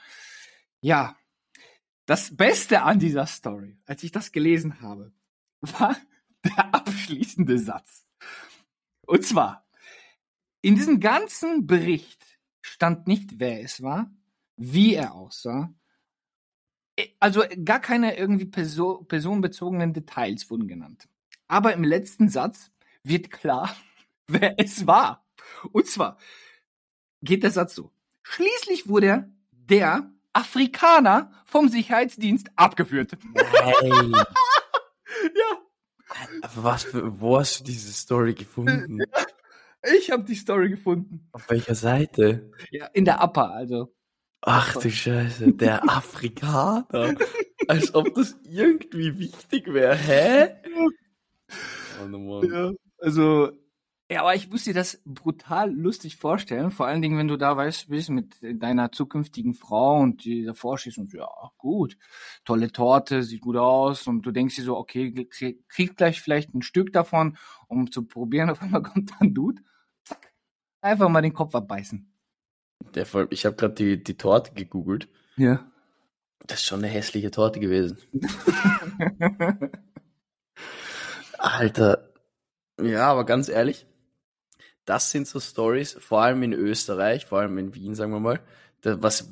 ja, 0.81 1.17
das 2.07 2.37
Beste 2.37 2.83
an 2.83 2.99
dieser 2.99 3.27
Story, 3.27 3.79
als 3.87 4.03
ich 4.03 4.13
das 4.13 4.33
gelesen 4.33 4.81
habe, 4.81 5.13
war 5.61 5.97
der 6.45 6.75
abschließende 6.75 7.59
Satz. 7.59 8.07
Und 9.07 9.25
zwar, 9.25 9.67
in 10.61 10.75
diesem 10.75 11.01
ganzen 11.01 11.67
Bericht 11.67 12.39
stand 12.61 13.07
nicht, 13.07 13.39
wer 13.39 13.63
es 13.63 13.83
war, 13.83 14.11
wie 14.57 14.95
er 14.95 15.15
aussah, 15.15 15.73
also 17.21 17.43
gar 17.65 17.81
keine 17.81 18.17
irgendwie 18.17 18.47
perso 18.47 19.05
personenbezogenen 19.05 19.93
Details 19.93 20.51
wurden 20.51 20.67
genannt. 20.67 21.09
Aber 21.47 21.73
im 21.73 21.85
letzten 21.85 22.29
Satz 22.29 22.71
wird 23.03 23.31
klar, 23.31 23.77
wer 24.29 24.59
es 24.59 24.87
war. 24.87 25.27
Und 25.73 25.87
zwar 25.87 26.19
geht 27.23 27.43
der 27.43 27.51
Satz 27.51 27.75
so. 27.75 27.93
Schließlich 28.23 28.89
wurde 28.89 29.31
der 29.51 30.11
Afrikaner 30.33 31.31
vom 31.45 31.69
Sicherheitsdienst 31.69 32.49
abgeführt. 32.57 33.13
Nein. 33.35 34.15
Ja, 35.35 35.59
was 36.55 36.85
für, 36.85 37.21
wo 37.21 37.39
hast 37.39 37.61
du 37.61 37.65
diese 37.65 37.93
Story 37.93 38.35
gefunden? 38.35 39.01
ich 39.99 40.11
habe 40.11 40.25
die 40.25 40.35
Story 40.35 40.69
gefunden. 40.71 41.29
Auf 41.33 41.49
welcher 41.51 41.75
Seite? 41.75 42.51
Ja, 42.71 42.87
in 42.87 43.05
der 43.05 43.23
Upper, 43.23 43.51
also. 43.51 43.93
Ach 44.43 44.77
du 44.77 44.91
Scheiße, 44.91 45.53
der 45.55 45.89
Afrikaner. 45.89 47.17
Als 47.67 47.95
ob 47.95 48.15
das 48.15 48.37
irgendwie 48.45 49.19
wichtig 49.19 49.73
wäre. 49.73 49.97
Hä? 49.97 50.55
Oh, 52.03 52.07
no. 52.07 52.45
Ja, 52.45 52.73
also. 52.99 53.51
Ja, 54.09 54.21
aber 54.21 54.37
ich 54.37 54.49
muss 54.49 54.63
dir 54.63 54.75
das 54.75 55.03
brutal 55.05 55.69
lustig 55.73 56.17
vorstellen. 56.17 56.71
Vor 56.71 56.87
allen 56.87 57.03
Dingen, 57.03 57.19
wenn 57.19 57.27
du 57.27 57.37
da 57.37 57.57
weißt, 57.57 57.89
bist 57.89 58.09
mit 58.11 58.37
deiner 58.41 58.93
zukünftigen 58.93 59.53
Frau 59.55 59.99
und 59.99 60.25
die 60.25 60.45
davor 60.45 60.79
stehst 60.79 60.99
und 60.99 61.11
so, 61.11 61.19
ja, 61.19 61.29
gut, 61.59 61.99
tolle 62.45 62.71
Torte, 62.71 63.25
sieht 63.25 63.41
gut 63.41 63.57
aus 63.57 64.07
und 64.07 64.23
du 64.23 64.31
denkst 64.31 64.55
dir 64.55 64.63
so, 64.63 64.77
okay, 64.77 65.27
krieg, 65.69 65.97
gleich 65.97 66.21
vielleicht 66.21 66.55
ein 66.55 66.63
Stück 66.63 66.93
davon, 66.93 67.37
um 67.67 67.91
zu 67.91 68.05
probieren. 68.07 68.49
Auf 68.51 68.63
einmal 68.63 68.83
kommt 68.83 69.11
dann 69.19 69.35
Dude, 69.35 69.63
zack, 70.05 70.33
einfach 70.81 71.09
mal 71.09 71.23
den 71.23 71.35
Kopf 71.35 71.57
abbeißen. 71.57 72.09
Der, 72.95 73.07
voll- 73.07 73.27
ich 73.31 73.45
habe 73.45 73.57
gerade 73.57 73.75
die, 73.75 74.05
die 74.05 74.17
Torte 74.17 74.53
gegoogelt. 74.55 75.09
Ja. 75.37 75.69
Das 76.47 76.61
ist 76.61 76.67
schon 76.67 76.79
eine 76.79 76.89
hässliche 76.93 77.33
Torte 77.33 77.59
gewesen. 77.59 77.99
Alter. 81.39 82.09
Ja, 82.81 83.11
aber 83.11 83.25
ganz 83.25 83.49
ehrlich, 83.49 83.87
das 84.87 85.11
sind 85.11 85.27
so 85.27 85.41
Stories, 85.41 85.93
vor 86.01 86.23
allem 86.23 86.43
in 86.43 86.53
Österreich, 86.53 87.27
vor 87.27 87.41
allem 87.41 87.59
in 87.59 87.75
Wien, 87.75 87.95
sagen 87.95 88.13
wir 88.13 88.21
mal, 88.21 88.41
da, 88.81 89.03
was, 89.03 89.29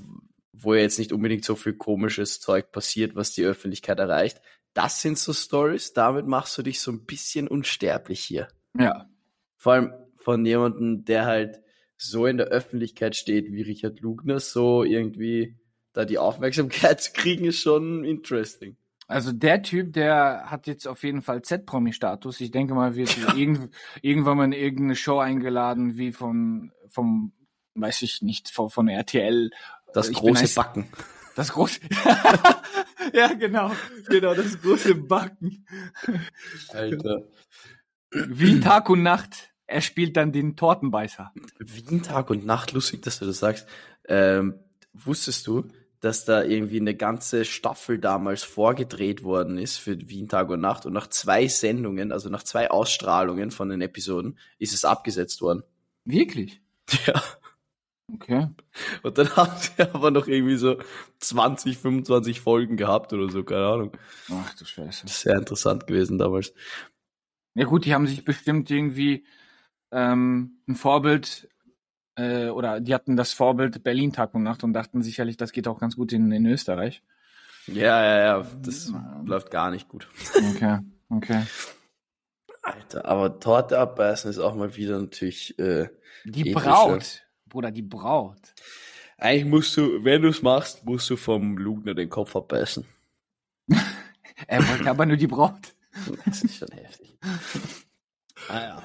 wo 0.53 0.75
ja 0.75 0.83
jetzt 0.83 0.99
nicht 0.99 1.13
unbedingt 1.13 1.45
so 1.45 1.55
viel 1.55 1.75
komisches 1.75 2.41
Zeug 2.41 2.73
passiert, 2.73 3.17
was 3.17 3.33
die 3.33 3.45
Öffentlichkeit 3.45 3.99
erreicht. 3.99 4.41
Das 4.75 5.01
sind 5.01 5.17
so 5.17 5.33
Stories, 5.33 5.93
damit 5.93 6.27
machst 6.27 6.59
du 6.59 6.63
dich 6.63 6.81
so 6.81 6.91
ein 6.91 7.07
bisschen 7.07 7.49
unsterblich 7.49 8.21
hier. 8.21 8.49
ja. 8.79 9.09
Vor 9.57 9.73
allem 9.73 9.95
von 10.17 10.45
jemandem, 10.45 11.05
der 11.05 11.25
halt 11.25 11.63
so 11.97 12.27
in 12.27 12.37
der 12.37 12.49
Öffentlichkeit 12.49 13.17
steht 13.17 13.51
wie 13.51 13.63
Richard 13.63 14.01
Lugner, 14.01 14.41
so 14.41 14.85
irgendwie 14.85 15.57
da 15.93 16.05
die 16.05 16.19
Aufmerksamkeit 16.19 17.01
zu 17.03 17.13
kriegen, 17.13 17.47
ist 17.47 17.61
schon 17.61 18.05
interesting. 18.05 18.77
Also 19.07 19.33
der 19.33 19.63
Typ, 19.63 19.93
der 19.93 20.45
hat 20.47 20.67
jetzt 20.67 20.87
auf 20.89 21.03
jeden 21.05 21.23
Fall 21.23 21.43
Z-Promi-Status. 21.43 22.41
Ich 22.41 22.51
denke 22.51 22.75
mal, 22.75 22.95
wird 22.95 23.17
irgend, 23.37 23.71
irgendwann 24.03 24.37
mal 24.39 24.45
in 24.45 24.53
irgendeine 24.53 24.97
Show 24.97 25.19
eingeladen, 25.19 25.97
wie 25.99 26.13
von, 26.13 26.73
vom, 26.89 27.33
weiß 27.75 28.03
ich 28.03 28.23
nicht, 28.23 28.51
von, 28.51 28.71
von 28.71 28.89
RTL. 28.89 29.51
Das 29.93 30.09
Ich 30.09 30.19
bin 30.21 30.29
große 30.31 30.45
ein- 30.45 30.55
Backen. 30.55 30.89
Das 31.37 31.53
große. 31.53 31.81
ja, 33.13 33.33
genau. 33.35 33.73
Genau, 34.09 34.35
das 34.35 34.61
große 34.63 34.95
Backen. 34.95 35.67
Alter. 36.69 37.23
Wie 38.11 38.61
Tag 38.61 38.89
und 38.89 39.03
Nacht. 39.03 39.51
Er 39.67 39.81
spielt 39.81 40.17
dann 40.17 40.31
den 40.31 40.57
Tortenbeißer. 40.57 41.33
Wien 41.59 42.03
Tag 42.03 42.31
und 42.31 42.45
Nacht, 42.47 42.73
lustig, 42.73 43.03
dass 43.03 43.19
du 43.19 43.27
das 43.27 43.39
sagst. 43.39 43.67
Ähm, 44.07 44.61
wusstest 44.93 45.47
du, 45.47 45.69
dass 46.05 46.27
da 46.27 46.43
irgendwie 46.45 46.81
eine 46.81 46.95
ganze 46.95 47.47
Staffel 47.47 47.99
damals 47.99 48.43
vorgedreht 48.43 49.23
worden 49.23 49.57
ist 49.57 49.79
für 49.79 49.99
Wien 50.11 50.29
Tag 50.29 50.51
und 50.51 50.61
Nacht 50.61 50.85
und 50.85 50.93
nach 50.93 51.07
zwei 51.07 51.49
Sendungen, 51.49 52.13
also 52.13 52.29
nach 52.29 52.43
zwei 52.43 52.71
Ausstrahlungen 52.71 53.51
von 53.51 53.71
den 53.71 53.81
Episoden, 53.81 54.39
ist 54.59 54.75
es 54.75 54.85
abgesetzt 54.85 55.41
worden. 55.41 55.63
Wirklich? 56.05 56.61
Ja. 57.07 57.23
Okay. 58.13 58.49
Und 59.03 59.17
dann 59.17 59.31
haben 59.37 59.53
sie 59.57 59.83
aber 59.83 60.11
noch 60.11 60.27
irgendwie 60.27 60.59
so 60.59 60.77
20, 61.21 61.79
25 61.79 62.39
Folgen 62.39 62.77
gehabt 62.77 63.15
oder 63.15 63.31
so, 63.31 63.43
keine 63.43 63.67
Ahnung. 63.67 63.97
Ach 64.31 64.55
du 64.55 64.67
Scheiße. 64.67 65.09
Sehr 65.09 65.37
interessant 65.37 65.87
gewesen 65.87 66.19
damals. 66.19 66.53
Ja 67.55 67.65
gut, 67.65 67.87
die 67.87 67.95
haben 67.95 68.07
sich 68.07 68.23
bestimmt 68.23 68.71
irgendwie 68.71 69.25
ähm, 69.91 70.61
ein 70.69 70.75
Vorbild 70.75 71.49
äh, 72.16 72.49
oder 72.49 72.80
die 72.80 72.94
hatten 72.94 73.16
das 73.16 73.33
Vorbild 73.33 73.83
Berlin 73.83 74.12
Tag 74.12 74.35
und 74.35 74.42
Nacht 74.42 74.64
und 74.64 74.73
dachten 74.73 75.02
sicherlich, 75.02 75.37
das 75.37 75.52
geht 75.52 75.68
auch 75.68 75.80
ganz 75.80 75.97
gut 75.97 76.12
in, 76.12 76.30
in 76.33 76.47
Österreich. 76.47 77.02
Ja, 77.66 78.02
ja, 78.04 78.18
ja, 78.18 78.47
das 78.62 78.92
läuft 79.25 79.50
gar 79.50 79.71
nicht 79.71 79.88
gut. 79.88 80.09
Okay, 80.54 80.78
okay. 81.09 81.42
Alter, 82.62 83.04
aber 83.06 83.40
Torte 83.40 83.78
abbeißen 83.78 84.30
ist 84.30 84.38
auch 84.38 84.54
mal 84.54 84.76
wieder 84.76 84.99
natürlich, 85.00 85.59
äh, 85.59 85.88
Die 86.25 86.50
Ethische. 86.50 86.54
Braut, 86.68 87.23
Bruder, 87.47 87.71
die 87.71 87.83
Braut. 87.83 88.54
eigentlich 89.18 89.44
musst 89.47 89.76
du, 89.76 90.04
wenn 90.04 90.23
du 90.23 90.28
es 90.28 90.42
machst, 90.42 90.85
musst 90.85 91.09
du 91.11 91.16
vom 91.16 91.56
Lugner 91.59 91.94
den 91.94 92.09
Kopf 92.11 92.35
abbeißen. 92.37 92.85
Er 94.49 94.68
wollte 94.68 94.90
aber 94.90 95.06
nur 95.06 95.16
die 95.16 95.28
Braut. 95.28 95.75
Das 96.26 96.42
ist 96.42 96.56
schon 96.56 96.68
heftig. 96.73 97.16
Ah 98.49 98.61
ja. 98.61 98.83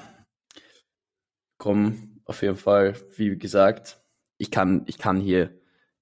Komm, 1.58 2.09
auf 2.30 2.42
jeden 2.42 2.56
Fall, 2.56 2.94
wie 3.16 3.36
gesagt, 3.36 4.00
ich 4.38 4.50
kann, 4.50 4.84
ich 4.86 4.98
kann 4.98 5.20
hier 5.20 5.50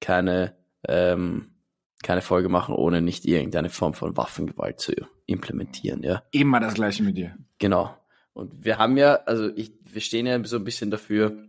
keine, 0.00 0.54
ähm, 0.86 1.54
keine 2.02 2.20
Folge 2.20 2.50
machen, 2.50 2.74
ohne 2.74 3.00
nicht 3.00 3.24
irgendeine 3.24 3.70
Form 3.70 3.94
von 3.94 4.16
Waffengewalt 4.16 4.78
zu 4.78 4.92
implementieren, 5.26 6.02
ja. 6.02 6.22
Immer 6.30 6.60
das 6.60 6.74
gleiche 6.74 7.02
mit 7.02 7.16
dir. 7.16 7.36
Genau. 7.58 7.96
Und 8.34 8.64
wir 8.64 8.78
haben 8.78 8.98
ja, 8.98 9.14
also 9.24 9.48
ich, 9.56 9.72
wir 9.82 10.02
stehen 10.02 10.26
ja 10.26 10.42
so 10.44 10.56
ein 10.56 10.64
bisschen 10.64 10.90
dafür, 10.90 11.48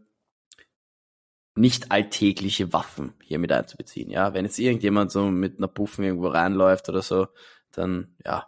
nicht 1.55 1.91
alltägliche 1.91 2.71
Waffen 2.71 3.13
hier 3.21 3.38
mit 3.38 3.51
einzubeziehen, 3.51 4.09
ja. 4.09 4.33
Wenn 4.33 4.45
jetzt 4.45 4.59
irgendjemand 4.59 5.12
so 5.12 5.29
mit 5.29 5.57
einer 5.57 5.67
Puffen 5.67 6.05
irgendwo 6.05 6.27
reinläuft 6.27 6.88
oder 6.88 7.01
so, 7.01 7.27
dann, 7.71 8.15
ja, 8.25 8.48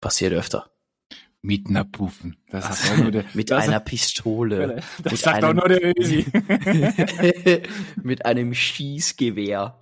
passiert 0.00 0.32
öfter. 0.32 0.70
Mit 1.40 1.68
einer 1.68 1.84
Puffen. 1.84 2.36
Das 2.50 2.82
sagt 2.82 2.92
auch 2.92 3.02
nur 3.02 3.10
der, 3.12 3.24
mit 3.34 3.52
einer 3.52 3.80
Pistole. 3.80 4.82
Das 5.02 5.12
mit 5.12 5.20
sagt 5.20 5.44
auch 5.44 5.48
einem- 5.50 5.56
nur 5.58 5.68
der 5.68 5.96
Ösi. 5.96 6.26
mit 8.02 8.26
einem 8.26 8.54
Schießgewehr. 8.54 9.78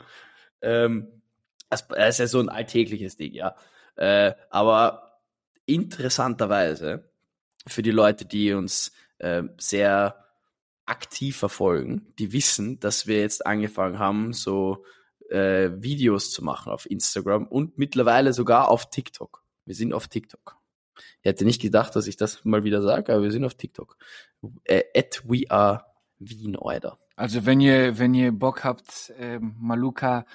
Ähm, 0.61 1.09
das, 1.71 1.89
das 1.89 2.09
ist 2.11 2.19
ja 2.19 2.27
so 2.27 2.41
ein 2.41 2.49
alltägliches 2.49 3.17
Ding, 3.17 3.33
ja. 3.33 3.57
Äh, 3.97 4.35
aber 4.51 5.21
interessanterweise 5.65 7.11
für 7.67 7.83
die 7.83 7.91
Leute, 7.91 8.27
die 8.27 8.53
uns 8.53 8.93
äh, 9.19 9.43
sehr 9.59 10.25
aktiv 10.85 11.37
verfolgen, 11.37 12.13
die 12.19 12.33
wissen, 12.33 12.79
dass 12.81 13.07
wir 13.07 13.21
jetzt 13.21 13.47
angefangen 13.47 13.99
haben, 13.99 14.33
so 14.33 14.85
äh, 15.31 15.71
Videos 15.79 16.31
zu 16.31 16.45
machen 16.45 16.71
auf 16.71 16.89
Instagram 16.89 17.47
und 17.47 17.79
mittlerweile 17.79 18.33
sogar 18.33 18.69
auf 18.69 18.91
TikTok. 18.91 19.43
Wir 19.65 19.75
sind 19.75 19.93
auf 19.93 20.07
TikTok. 20.07 20.57
Ich 21.21 21.25
hätte 21.26 21.45
nicht 21.45 21.61
gedacht, 21.61 21.95
dass 21.97 22.07
ich 22.07 22.17
das 22.17 22.45
mal 22.45 22.65
wieder 22.65 22.83
sage, 22.83 23.12
aber 23.12 23.23
wir 23.23 23.33
sind 23.33 23.45
auf 23.45 23.55
TikTok. 23.55 23.97
Äh, 24.65 24.85
at 24.97 25.23
we 25.25 25.50
are 25.50 25.85
Wien, 26.19 26.57
Alter. 26.57 26.99
Also 27.17 27.47
wenn 27.47 27.61
ihr, 27.61 27.99
wenn 27.99 28.15
ihr 28.15 28.33
Bock 28.33 28.65
habt, 28.65 29.12
ähm, 29.19 29.55
Maluka 29.59 30.26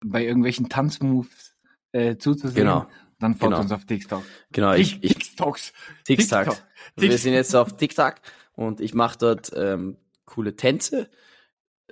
bei 0.00 0.24
irgendwelchen 0.24 0.68
Tanzmoves 0.68 1.56
äh, 1.92 2.16
zuzusehen. 2.16 2.54
Genau. 2.54 2.86
Dann 3.18 3.34
folgt 3.34 3.52
Genau. 3.54 3.62
uns 3.62 3.72
auf 3.72 3.84
TikTok. 3.84 4.22
Genau, 4.52 4.74
ich, 4.74 5.02
ich 5.02 5.14
TikToks. 5.14 5.72
TikTok. 6.04 6.44
TikTok. 6.44 6.62
Wir 6.96 7.18
sind 7.18 7.32
jetzt 7.32 7.54
auf 7.56 7.76
TikTok 7.76 8.14
und 8.54 8.80
ich 8.80 8.94
mache 8.94 9.18
dort 9.18 9.50
ähm, 9.56 9.96
coole 10.24 10.54
Tänze. 10.54 11.10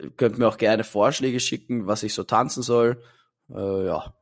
Ihr 0.00 0.10
Könnt 0.10 0.38
mir 0.38 0.46
auch 0.46 0.58
gerne 0.58 0.84
Vorschläge 0.84 1.40
schicken, 1.40 1.86
was 1.86 2.02
ich 2.02 2.14
so 2.14 2.22
tanzen 2.22 2.62
soll. 2.62 3.02
Äh, 3.50 3.86
ja, 3.86 4.14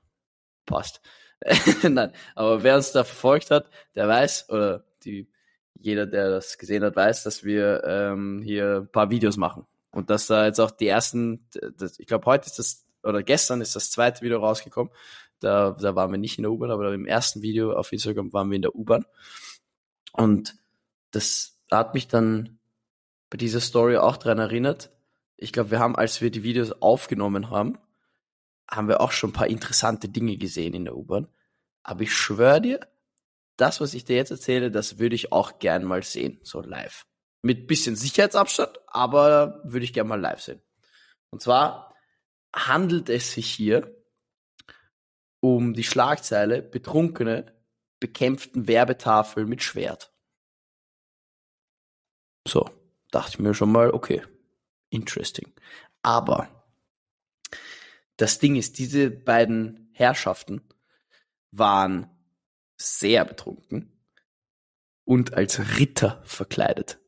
passt. 0.64 1.02
Nein, 1.82 2.12
aber 2.34 2.62
wer 2.62 2.76
uns 2.76 2.92
da 2.92 3.04
verfolgt 3.04 3.50
hat, 3.50 3.70
der 3.94 4.08
weiß, 4.08 4.48
oder 4.50 4.84
die, 5.04 5.28
jeder, 5.74 6.06
der 6.06 6.30
das 6.30 6.58
gesehen 6.58 6.82
hat, 6.84 6.96
weiß, 6.96 7.24
dass 7.24 7.44
wir 7.44 7.82
ähm, 7.84 8.42
hier 8.42 8.82
ein 8.82 8.88
paar 8.88 9.10
Videos 9.10 9.36
machen. 9.36 9.66
Und 9.90 10.10
dass 10.10 10.26
da 10.26 10.46
jetzt 10.46 10.58
auch 10.60 10.70
die 10.70 10.88
ersten, 10.88 11.46
das, 11.76 11.98
ich 11.98 12.06
glaube, 12.06 12.26
heute 12.26 12.46
ist 12.46 12.58
das, 12.58 12.84
oder 13.02 13.22
gestern 13.22 13.60
ist 13.60 13.76
das 13.76 13.90
zweite 13.90 14.22
Video 14.22 14.38
rausgekommen. 14.38 14.92
Da, 15.40 15.72
da 15.72 15.94
waren 15.94 16.10
wir 16.10 16.18
nicht 16.18 16.38
in 16.38 16.42
der 16.42 16.52
U-Bahn, 16.52 16.70
aber 16.70 16.92
im 16.94 17.06
ersten 17.06 17.42
Video 17.42 17.74
auf 17.74 17.92
Instagram 17.92 18.32
waren 18.32 18.50
wir 18.50 18.56
in 18.56 18.62
der 18.62 18.74
U-Bahn. 18.74 19.04
Und 20.12 20.56
das 21.10 21.58
hat 21.70 21.94
mich 21.94 22.08
dann 22.08 22.58
bei 23.30 23.36
dieser 23.36 23.60
Story 23.60 23.96
auch 23.96 24.16
dran 24.16 24.38
erinnert. 24.38 24.90
Ich 25.36 25.52
glaube, 25.52 25.70
wir 25.70 25.80
haben, 25.80 25.96
als 25.96 26.20
wir 26.20 26.30
die 26.30 26.42
Videos 26.42 26.72
aufgenommen 26.72 27.50
haben, 27.50 27.78
haben 28.70 28.88
wir 28.88 29.00
auch 29.00 29.12
schon 29.12 29.30
ein 29.30 29.34
paar 29.34 29.46
interessante 29.46 30.08
Dinge 30.08 30.36
gesehen 30.36 30.74
in 30.74 30.84
der 30.84 30.96
U-Bahn. 30.96 31.28
Aber 31.82 32.02
ich 32.02 32.14
schwöre 32.14 32.60
dir, 32.60 32.80
das, 33.56 33.80
was 33.80 33.94
ich 33.94 34.04
dir 34.04 34.16
jetzt 34.16 34.30
erzähle, 34.30 34.70
das 34.70 34.98
würde 34.98 35.14
ich 35.14 35.32
auch 35.32 35.58
gern 35.58 35.84
mal 35.84 36.02
sehen, 36.02 36.40
so 36.42 36.60
live. 36.60 37.06
Mit 37.42 37.66
bisschen 37.66 37.94
Sicherheitsabstand, 37.94 38.80
aber 38.86 39.60
würde 39.64 39.84
ich 39.84 39.92
gern 39.92 40.08
mal 40.08 40.20
live 40.20 40.40
sehen. 40.40 40.62
Und 41.30 41.42
zwar 41.42 41.94
handelt 42.54 43.08
es 43.10 43.32
sich 43.32 43.50
hier 43.50 43.94
um 45.40 45.74
die 45.74 45.84
Schlagzeile 45.84 46.62
Betrunkene 46.62 47.54
bekämpften 48.00 48.66
Werbetafel 48.66 49.46
mit 49.46 49.62
Schwert. 49.62 50.12
So, 52.46 52.68
dachte 53.10 53.30
ich 53.32 53.38
mir 53.38 53.54
schon 53.54 53.72
mal, 53.72 53.90
okay, 53.90 54.22
interesting. 54.90 55.52
Aber 56.02 56.48
das 58.16 58.38
Ding 58.38 58.56
ist, 58.56 58.78
diese 58.78 59.10
beiden 59.10 59.88
Herrschaften 59.92 60.62
waren 61.50 62.10
sehr 62.76 63.24
betrunken 63.24 63.92
und 65.04 65.34
als 65.34 65.78
Ritter 65.78 66.22
verkleidet. 66.24 66.98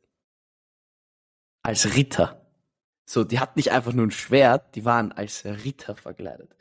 Als 1.62 1.96
Ritter. 1.96 2.46
So, 3.04 3.24
die 3.24 3.38
hatten 3.38 3.58
nicht 3.58 3.72
einfach 3.72 3.92
nur 3.92 4.06
ein 4.06 4.12
Schwert, 4.12 4.74
die 4.74 4.84
waren 4.84 5.12
als 5.12 5.44
Ritter 5.44 5.96
verkleidet. 5.96 6.54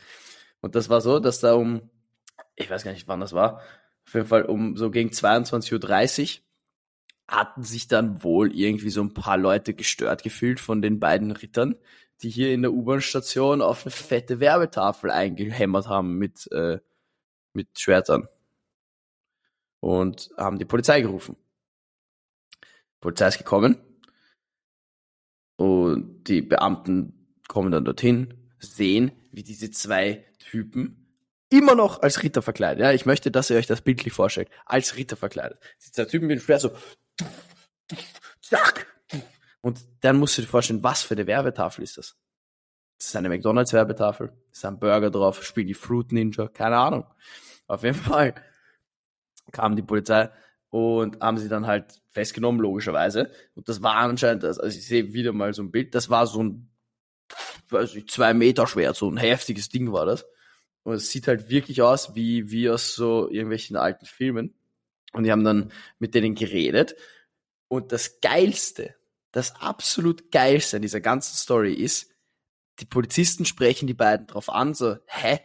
Und 0.61 0.75
das 0.75 0.89
war 0.89 1.01
so, 1.01 1.19
dass 1.19 1.39
da 1.39 1.53
um, 1.53 1.89
ich 2.55 2.69
weiß 2.69 2.83
gar 2.83 2.91
nicht, 2.91 3.07
wann 3.07 3.19
das 3.19 3.33
war, 3.33 3.61
auf 4.05 4.13
jeden 4.13 4.27
Fall 4.27 4.43
um 4.43 4.77
so 4.77 4.91
gegen 4.91 5.09
22.30 5.09 6.39
Uhr 6.39 6.45
hatten 7.27 7.63
sich 7.63 7.87
dann 7.87 8.23
wohl 8.23 8.55
irgendwie 8.55 8.91
so 8.91 9.01
ein 9.01 9.13
paar 9.13 9.37
Leute 9.37 9.73
gestört 9.73 10.21
gefühlt 10.21 10.59
von 10.59 10.81
den 10.81 10.99
beiden 10.99 11.31
Rittern, 11.31 11.75
die 12.21 12.29
hier 12.29 12.53
in 12.53 12.61
der 12.61 12.71
U-Bahn-Station 12.71 13.61
auf 13.61 13.83
eine 13.83 13.91
fette 13.91 14.39
Werbetafel 14.39 15.11
eingehämmert 15.11 15.87
haben 15.87 16.17
mit, 16.17 16.51
äh, 16.51 16.79
mit 17.53 17.79
Schwertern. 17.79 18.27
Und 19.79 20.31
haben 20.37 20.57
die 20.57 20.65
Polizei 20.65 21.01
gerufen. 21.01 21.35
Die 22.63 22.99
Polizei 23.01 23.27
ist 23.27 23.37
gekommen. 23.37 23.77
Und 25.57 26.23
die 26.25 26.41
Beamten 26.41 27.37
kommen 27.47 27.71
dann 27.71 27.85
dorthin, 27.85 28.33
sehen, 28.59 29.11
wie 29.31 29.43
diese 29.43 29.71
zwei 29.71 30.25
Typen 30.39 31.05
immer 31.49 31.75
noch 31.75 32.01
als 32.01 32.23
Ritter 32.23 32.41
verkleidet. 32.41 32.81
Ja, 32.81 32.91
ich 32.91 33.05
möchte, 33.05 33.31
dass 33.31 33.49
ihr 33.49 33.57
euch 33.57 33.67
das 33.67 33.81
bildlich 33.81 34.13
vorstellt. 34.13 34.49
Als 34.65 34.97
Ritter 34.97 35.15
verkleidet. 35.15 35.59
Die 35.85 35.91
zwei 35.91 36.05
Typen 36.05 36.27
mit 36.27 36.39
dem 36.39 36.43
Schwert 36.43 36.61
so. 36.61 36.71
Zack. 38.41 38.94
Und 39.65 39.83
dann 40.01 40.17
musst 40.17 40.37
du 40.37 40.43
dir 40.43 40.47
vorstellen, 40.47 40.83
was 40.83 41.01
für 41.01 41.15
eine 41.15 41.25
Werbetafel 41.25 41.83
ist 41.83 41.97
das? 41.97 42.15
Das 42.99 43.07
ist 43.07 43.15
eine 43.15 43.29
McDonalds-Werbetafel, 43.29 44.31
ist 44.51 44.63
ein 44.63 44.79
Burger 44.79 45.09
drauf, 45.09 45.43
spielt 45.43 45.67
die 45.67 45.73
Fruit 45.73 46.11
Ninja, 46.11 46.47
keine 46.49 46.77
Ahnung. 46.77 47.07
Auf 47.65 47.81
jeden 47.81 47.97
Fall 47.97 48.35
kam 49.51 49.75
die 49.75 49.81
Polizei 49.81 50.29
und 50.69 51.19
haben 51.19 51.39
sie 51.39 51.49
dann 51.49 51.65
halt 51.65 51.99
festgenommen, 52.11 52.61
logischerweise. 52.61 53.31
Und 53.55 53.67
das 53.67 53.81
war 53.81 53.95
anscheinend, 53.95 54.43
das, 54.43 54.59
also 54.59 54.77
ich 54.77 54.85
sehe 54.85 55.13
wieder 55.13 55.33
mal 55.33 55.51
so 55.51 55.63
ein 55.63 55.71
Bild, 55.71 55.95
das 55.95 56.11
war 56.11 56.27
so 56.27 56.43
ein, 56.43 56.69
weiß 57.69 57.95
ich, 57.95 58.07
zwei 58.07 58.35
Meter 58.35 58.67
Schwert, 58.67 58.95
so 58.95 59.09
ein 59.09 59.17
heftiges 59.17 59.69
Ding 59.69 59.91
war 59.91 60.05
das. 60.05 60.27
Und 60.83 60.93
es 60.93 61.09
sieht 61.09 61.27
halt 61.27 61.49
wirklich 61.49 61.81
aus 61.81 62.13
wie, 62.13 62.51
wie 62.51 62.69
aus 62.69 62.93
so 62.93 63.31
irgendwelchen 63.31 63.77
alten 63.77 64.05
Filmen. 64.05 64.53
Und 65.13 65.23
die 65.23 65.31
haben 65.31 65.43
dann 65.43 65.71
mit 65.97 66.13
denen 66.13 66.35
geredet. 66.35 66.95
Und 67.67 67.91
das 67.91 68.21
Geilste, 68.21 68.93
das 69.35 69.53
absolut 69.57 70.31
Geilste 70.31 70.77
an 70.77 70.81
dieser 70.81 71.01
ganzen 71.01 71.35
Story 71.35 71.73
ist, 71.73 72.09
die 72.79 72.85
Polizisten 72.85 73.43
sprechen 73.43 73.85
die 73.85 73.93
beiden 73.93 74.27
drauf 74.27 74.49
an, 74.49 74.73
so, 74.73 74.95
hä, 75.07 75.41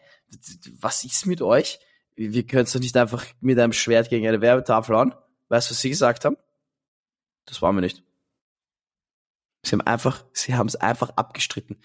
was 0.78 1.02
ist 1.02 1.26
mit 1.26 1.42
euch? 1.42 1.80
Wir 2.14 2.46
können 2.46 2.62
es 2.62 2.72
doch 2.72 2.78
nicht 2.78 2.96
einfach 2.96 3.24
mit 3.40 3.58
einem 3.58 3.72
Schwert 3.72 4.08
gegen 4.08 4.28
eine 4.28 4.40
Werbetafel 4.40 4.94
an. 4.94 5.14
Weißt 5.48 5.68
du, 5.68 5.72
was 5.72 5.80
sie 5.80 5.90
gesagt 5.90 6.24
haben? 6.24 6.36
Das 7.46 7.62
waren 7.62 7.74
wir 7.74 7.80
nicht. 7.80 8.04
Sie 9.64 9.72
haben 9.72 9.80
einfach, 9.80 10.24
sie 10.32 10.54
haben 10.54 10.68
es 10.68 10.76
einfach 10.76 11.10
abgestritten. 11.16 11.80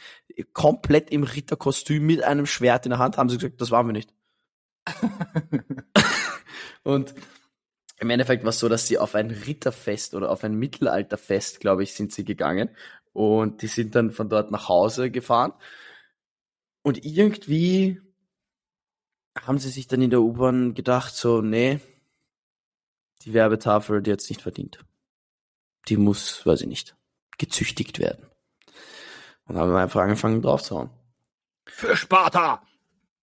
Komplett 0.54 1.10
im 1.10 1.24
Ritterkostüm 1.24 2.06
mit 2.06 2.24
einem 2.24 2.46
Schwert 2.46 2.86
in 2.86 2.92
der 2.92 3.00
Hand 3.00 3.18
haben 3.18 3.30
sie 3.30 3.40
gesagt, 3.40 3.60
das 3.62 3.72
waren 3.72 3.88
wir 3.88 3.94
nicht. 3.94 4.14
Und 6.84 7.16
im 7.98 8.10
Endeffekt 8.10 8.44
war 8.44 8.50
es 8.50 8.60
so, 8.60 8.68
dass 8.70 8.88
sie 8.88 8.98
auf 8.98 9.16
ein 9.16 9.32
Ritterfest 9.32 10.16
oder 10.16 10.30
auf 10.30 10.44
ein 10.44 10.56
Mittelalterfest, 10.56 11.60
glaube 11.60 11.84
ich, 11.84 11.94
sind 11.94 12.12
sie 12.12 12.26
gegangen. 12.26 12.70
Und 13.14 13.62
die 13.62 13.68
sind 13.68 13.96
dann 13.96 14.12
von 14.12 14.30
dort 14.30 14.52
nach 14.52 14.68
Hause 14.68 15.12
gefahren. 15.12 15.54
Und 16.82 17.06
irgendwie 17.06 18.02
haben 19.40 19.58
sie 19.58 19.70
sich 19.70 19.88
dann 19.88 20.02
in 20.02 20.10
der 20.10 20.22
U-Bahn 20.22 20.74
gedacht, 20.74 21.16
so, 21.16 21.42
nee, 21.42 21.80
die 23.22 23.34
Werbetafel, 23.34 24.02
die 24.02 24.12
hat's 24.12 24.30
nicht 24.30 24.42
verdient. 24.42 24.80
Die 25.88 25.98
muss, 25.98 26.46
weiß 26.46 26.62
ich 26.62 26.68
nicht, 26.68 26.96
gezüchtigt 27.38 28.00
werden. 28.00 28.28
Und 29.46 29.58
haben 29.58 29.76
einfach 29.76 30.02
angefangen 30.02 30.42
draufzuhauen. 30.42 30.90
Für 31.66 31.96
Sparta! 31.96 32.62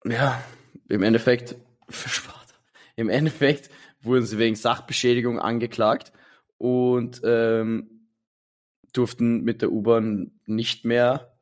Ja, 0.04 0.42
im 0.88 1.02
Endeffekt, 1.02 1.56
für 1.88 2.08
Sparta. 2.08 2.54
Im 2.96 3.08
Endeffekt 3.08 3.70
wurden 4.02 4.26
sie 4.26 4.38
wegen 4.38 4.56
Sachbeschädigung 4.56 5.38
angeklagt 5.38 6.12
und 6.58 7.20
ähm, 7.24 8.08
durften 8.92 9.42
mit 9.42 9.62
der 9.62 9.72
U-Bahn 9.72 10.40
nicht 10.46 10.84
mehr 10.84 11.38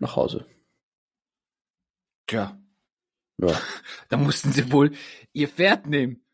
nach 0.00 0.16
Hause. 0.16 0.46
Tja, 2.26 2.60
Ja. 3.40 3.58
da 4.08 4.16
mussten 4.16 4.52
sie 4.52 4.70
wohl 4.70 4.92
ihr 5.32 5.48
Pferd 5.48 5.86
nehmen. 5.86 6.24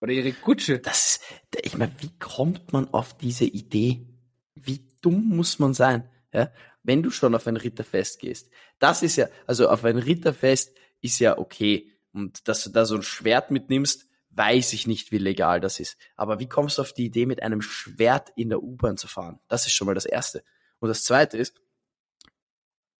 Oder 0.00 0.12
ihre 0.12 0.32
Kutsche. 0.32 0.80
Das 0.80 1.06
ist, 1.06 1.22
ich 1.62 1.78
meine, 1.78 1.94
wie 2.00 2.10
kommt 2.18 2.72
man 2.72 2.92
auf 2.92 3.16
diese 3.16 3.44
Idee? 3.44 4.06
Wie 4.54 4.86
dumm 5.00 5.28
muss 5.28 5.58
man 5.58 5.72
sein? 5.72 6.10
Ja? 6.32 6.52
Wenn 6.82 7.02
du 7.02 7.10
schon 7.10 7.34
auf 7.34 7.46
ein 7.46 7.56
Ritterfest 7.56 8.18
gehst. 8.18 8.50
Das 8.78 9.02
ist 9.02 9.16
ja, 9.16 9.28
also 9.46 9.68
auf 9.68 9.84
ein 9.84 9.96
Ritterfest 9.96 10.76
ist 11.00 11.20
ja 11.20 11.38
okay. 11.38 11.90
Und 12.12 12.48
dass 12.48 12.64
du 12.64 12.70
da 12.70 12.84
so 12.84 12.96
ein 12.96 13.02
Schwert 13.02 13.50
mitnimmst, 13.50 14.06
weiß 14.36 14.72
ich 14.72 14.86
nicht, 14.86 15.12
wie 15.12 15.18
legal 15.18 15.60
das 15.60 15.80
ist. 15.80 15.96
Aber 16.16 16.38
wie 16.40 16.48
kommst 16.48 16.78
du 16.78 16.82
auf 16.82 16.92
die 16.92 17.06
Idee, 17.06 17.26
mit 17.26 17.42
einem 17.42 17.62
Schwert 17.62 18.32
in 18.36 18.48
der 18.48 18.62
U-Bahn 18.62 18.96
zu 18.96 19.06
fahren? 19.08 19.40
Das 19.48 19.66
ist 19.66 19.72
schon 19.74 19.86
mal 19.86 19.94
das 19.94 20.06
Erste. 20.06 20.42
Und 20.80 20.88
das 20.88 21.04
Zweite 21.04 21.36
ist, 21.38 21.60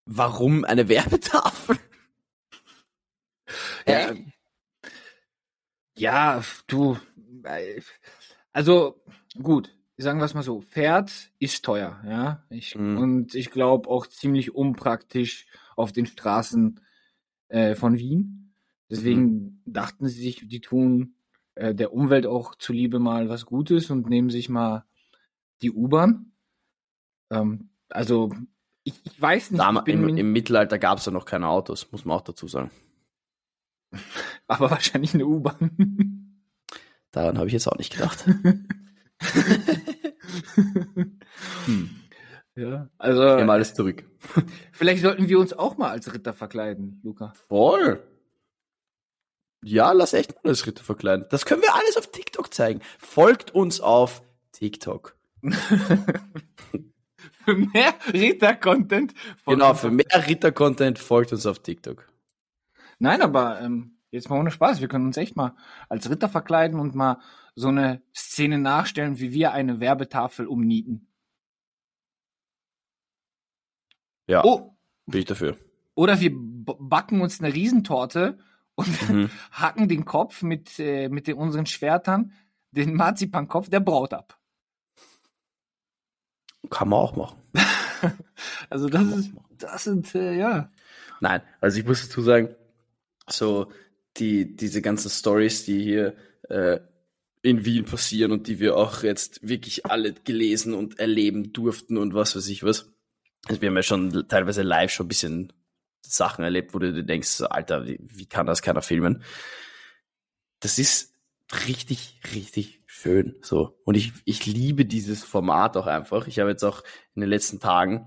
warum 0.06 0.64
eine 0.64 0.88
Werbetafel? 0.88 1.78
Ja, 3.86 4.12
Ja, 4.12 4.14
ja, 5.96 6.42
du. 6.66 6.98
äh, 7.44 7.80
Also, 8.52 9.02
gut, 9.40 9.74
sagen 9.96 10.18
wir 10.18 10.24
es 10.24 10.34
mal 10.34 10.42
so. 10.42 10.60
Pferd 10.62 11.12
ist 11.38 11.64
teuer, 11.64 12.00
ja. 12.06 12.44
Ich, 12.50 12.74
Mhm. 12.74 12.96
Und 12.98 13.34
ich 13.34 13.50
glaube 13.50 13.88
auch 13.88 14.06
ziemlich 14.06 14.54
unpraktisch 14.54 15.46
auf 15.76 15.92
den 15.92 16.06
Straßen 16.06 16.80
äh, 17.48 17.74
von 17.74 17.98
Wien. 17.98 18.54
Deswegen 18.90 19.62
dachten 19.66 20.06
sie 20.08 20.20
sich, 20.22 20.46
die 20.46 20.60
tun 20.60 21.14
äh, 21.54 21.74
der 21.74 21.92
Umwelt 21.92 22.26
auch 22.26 22.54
zuliebe 22.54 22.98
mal 22.98 23.28
was 23.28 23.46
Gutes 23.46 23.90
und 23.90 24.08
nehmen 24.08 24.30
sich 24.30 24.48
mal 24.48 24.84
die 25.62 25.70
U-Bahn. 25.70 26.32
Ähm, 27.30 27.70
also, 27.88 28.32
ich, 28.82 28.94
ich 29.04 29.20
weiß 29.20 29.50
nicht, 29.50 29.60
ich 29.60 29.64
Damals, 29.64 29.84
bin 29.84 30.08
im, 30.08 30.16
Im 30.16 30.32
Mittelalter 30.32 30.78
gab 30.78 30.98
es 30.98 31.06
ja 31.06 31.12
noch 31.12 31.24
keine 31.24 31.48
Autos, 31.48 31.90
muss 31.92 32.04
man 32.04 32.16
auch 32.16 32.22
dazu 32.22 32.48
sagen. 32.48 32.70
aber 34.46 34.70
wahrscheinlich 34.70 35.14
eine 35.14 35.26
U-Bahn. 35.26 36.40
Daran 37.10 37.38
habe 37.38 37.46
ich 37.46 37.52
jetzt 37.52 37.68
auch 37.68 37.78
nicht 37.78 37.92
gedacht. 37.92 38.24
Hm. 41.66 41.90
Ja, 42.56 42.88
also 42.98 43.22
Wir 43.22 43.40
haben 43.40 43.50
alles 43.50 43.74
zurück. 43.74 44.04
vielleicht 44.72 45.02
sollten 45.02 45.28
wir 45.28 45.38
uns 45.38 45.52
auch 45.52 45.76
mal 45.76 45.90
als 45.90 46.12
Ritter 46.12 46.32
verkleiden, 46.32 47.00
Luca. 47.02 47.32
Voll. 47.48 48.02
Ja, 49.64 49.92
lass 49.92 50.12
echt 50.12 50.34
mal 50.44 50.50
das 50.50 50.66
Ritter 50.66 50.84
verkleiden. 50.84 51.26
Das 51.30 51.46
können 51.46 51.62
wir 51.62 51.74
alles 51.74 51.96
auf 51.96 52.10
TikTok 52.10 52.52
zeigen. 52.52 52.80
Folgt 52.98 53.52
uns 53.54 53.80
auf 53.80 54.22
TikTok. 54.52 55.16
Für 57.44 57.54
mehr 57.54 57.94
Ritter-Content. 58.12 59.12
Genau, 59.46 59.74
für 59.74 59.90
mehr 59.90 60.06
Ritter-Content 60.26 60.98
folgt 60.98 61.32
uns 61.32 61.44
auf 61.44 61.58
TikTok. 61.58 62.08
Nein, 62.98 63.20
aber 63.20 63.60
ähm, 63.60 63.98
jetzt 64.10 64.30
mal 64.30 64.38
ohne 64.40 64.50
Spaß. 64.50 64.80
Wir 64.80 64.88
können 64.88 65.04
uns 65.06 65.16
echt 65.18 65.36
mal 65.36 65.54
als 65.90 66.08
Ritter 66.08 66.28
verkleiden 66.30 66.80
und 66.80 66.94
mal 66.94 67.20
so 67.54 67.68
eine 67.68 68.02
Szene 68.16 68.58
nachstellen, 68.58 69.18
wie 69.18 69.32
wir 69.32 69.52
eine 69.52 69.78
Werbetafel 69.80 70.46
umnieten. 70.46 71.06
Ja, 74.26 74.42
Oh, 74.44 74.74
bin 75.06 75.20
ich 75.20 75.26
dafür. 75.26 75.58
oder 75.94 76.20
wir 76.20 76.30
backen 76.34 77.20
uns 77.20 77.40
eine 77.40 77.52
Riesentorte 77.52 78.38
und 78.74 79.08
Mhm. 79.08 79.30
hacken 79.52 79.88
den 79.88 80.04
Kopf 80.04 80.42
mit, 80.42 80.78
äh, 80.78 81.08
mit 81.08 81.26
den, 81.26 81.36
unseren 81.36 81.66
Schwertern, 81.66 82.32
den 82.70 82.94
Marzipankopf 82.94 83.68
der 83.68 83.80
Braut 83.80 84.12
ab. 84.12 84.38
Kann 86.70 86.88
man 86.88 86.98
auch 87.00 87.16
machen. 87.16 87.38
Also 88.68 88.90
das 88.90 89.04
ist, 89.04 89.30
das 89.56 89.84
sind, 89.84 90.14
äh, 90.14 90.36
ja. 90.36 90.70
Nein, 91.20 91.40
also 91.62 91.78
ich 91.78 91.86
muss 91.86 92.02
dazu 92.02 92.20
sagen, 92.20 92.54
so 93.26 93.72
die, 94.18 94.54
diese 94.56 94.82
ganzen 94.82 95.08
Stories, 95.08 95.64
die 95.64 95.82
hier 95.82 96.14
äh, 96.50 96.80
in 97.40 97.64
Wien 97.64 97.86
passieren 97.86 98.32
und 98.32 98.46
die 98.46 98.58
wir 98.58 98.76
auch 98.76 99.02
jetzt 99.02 99.46
wirklich 99.46 99.86
alle 99.86 100.12
gelesen 100.12 100.74
und 100.74 100.98
erleben 100.98 101.54
durften 101.54 101.96
und 101.96 102.12
was 102.12 102.36
weiß 102.36 102.46
ich 102.48 102.62
was. 102.62 102.92
Also 103.46 103.62
wir 103.62 103.68
haben 103.70 103.76
ja 103.76 103.82
schon 103.82 104.28
teilweise 104.28 104.60
live 104.62 104.90
schon 104.90 105.06
ein 105.06 105.08
bisschen 105.08 105.52
Sachen 106.10 106.44
erlebt, 106.44 106.74
wo 106.74 106.78
du 106.78 106.92
dir 106.92 107.02
denkst, 107.04 107.28
so, 107.28 107.46
Alter, 107.48 107.86
wie, 107.86 107.98
wie 108.00 108.26
kann 108.26 108.46
das 108.46 108.62
keiner 108.62 108.82
filmen? 108.82 109.22
Das 110.60 110.78
ist 110.78 111.14
richtig, 111.66 112.20
richtig 112.34 112.82
schön. 112.86 113.36
So. 113.42 113.78
Und 113.84 113.96
ich, 113.96 114.12
ich 114.24 114.46
liebe 114.46 114.84
dieses 114.84 115.24
Format 115.24 115.76
auch 115.76 115.86
einfach. 115.86 116.26
Ich 116.26 116.38
habe 116.38 116.50
jetzt 116.50 116.64
auch 116.64 116.82
in 117.14 117.20
den 117.20 117.30
letzten 117.30 117.60
Tagen 117.60 118.06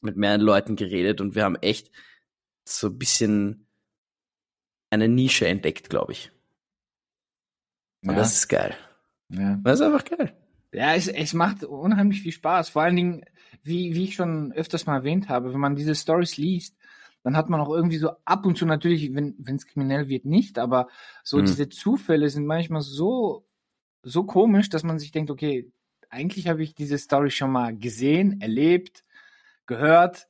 mit 0.00 0.16
mehreren 0.16 0.40
Leuten 0.40 0.76
geredet 0.76 1.20
und 1.20 1.34
wir 1.34 1.44
haben 1.44 1.56
echt 1.56 1.90
so 2.64 2.88
ein 2.88 2.98
bisschen 2.98 3.66
eine 4.90 5.08
Nische 5.08 5.46
entdeckt, 5.46 5.90
glaube 5.90 6.12
ich. 6.12 6.30
Und 8.02 8.10
Ja, 8.10 8.16
das 8.16 8.34
ist 8.34 8.48
geil. 8.48 8.74
ja. 9.28 9.58
Das 9.64 9.80
ist 9.80 9.86
einfach 9.86 10.04
geil. 10.04 10.34
Ja, 10.72 10.94
es, 10.94 11.08
es 11.08 11.34
macht 11.34 11.64
unheimlich 11.64 12.22
viel 12.22 12.32
Spaß. 12.32 12.68
Vor 12.68 12.82
allen 12.82 12.96
Dingen, 12.96 13.24
wie, 13.62 13.94
wie 13.94 14.04
ich 14.04 14.14
schon 14.14 14.52
öfters 14.52 14.86
mal 14.86 14.96
erwähnt 14.96 15.28
habe, 15.28 15.52
wenn 15.52 15.60
man 15.60 15.76
diese 15.76 15.94
Stories 15.94 16.36
liest, 16.36 16.76
dann 17.22 17.36
hat 17.36 17.48
man 17.48 17.60
auch 17.60 17.70
irgendwie 17.70 17.98
so 17.98 18.10
ab 18.24 18.46
und 18.46 18.56
zu 18.56 18.66
natürlich, 18.66 19.14
wenn 19.14 19.36
es 19.46 19.66
kriminell 19.66 20.08
wird, 20.08 20.24
nicht, 20.24 20.58
aber 20.58 20.88
so 21.22 21.38
Mhm. 21.38 21.46
diese 21.46 21.68
Zufälle 21.68 22.28
sind 22.30 22.46
manchmal 22.46 22.82
so, 22.82 23.46
so 24.02 24.24
komisch, 24.24 24.68
dass 24.68 24.82
man 24.84 24.98
sich 24.98 25.10
denkt, 25.10 25.30
okay, 25.30 25.70
eigentlich 26.10 26.48
habe 26.48 26.62
ich 26.62 26.74
diese 26.74 26.98
Story 26.98 27.30
schon 27.30 27.52
mal 27.52 27.76
gesehen, 27.76 28.40
erlebt, 28.40 29.04
gehört. 29.66 30.28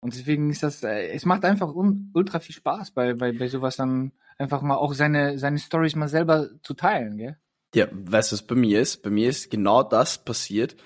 Und 0.00 0.14
deswegen 0.14 0.50
ist 0.50 0.62
das, 0.62 0.82
äh, 0.84 1.08
es 1.08 1.24
macht 1.24 1.44
einfach 1.44 1.74
un, 1.74 2.10
ultra 2.14 2.38
viel 2.38 2.54
Spaß, 2.54 2.92
bei, 2.92 3.14
bei, 3.14 3.32
bei 3.32 3.48
sowas 3.48 3.76
dann 3.76 4.12
einfach 4.38 4.62
mal 4.62 4.76
auch 4.76 4.94
seine, 4.94 5.38
seine 5.38 5.58
Stories 5.58 5.96
mal 5.96 6.08
selber 6.08 6.50
zu 6.62 6.74
teilen, 6.74 7.16
gell? 7.16 7.38
Ja, 7.74 7.88
weißt 7.90 8.30
du, 8.30 8.34
was 8.34 8.42
bei 8.46 8.54
mir 8.54 8.80
ist? 8.80 9.02
Bei 9.02 9.10
mir 9.10 9.28
ist 9.28 9.50
genau 9.50 9.82
das 9.82 10.24
passiert, 10.24 10.76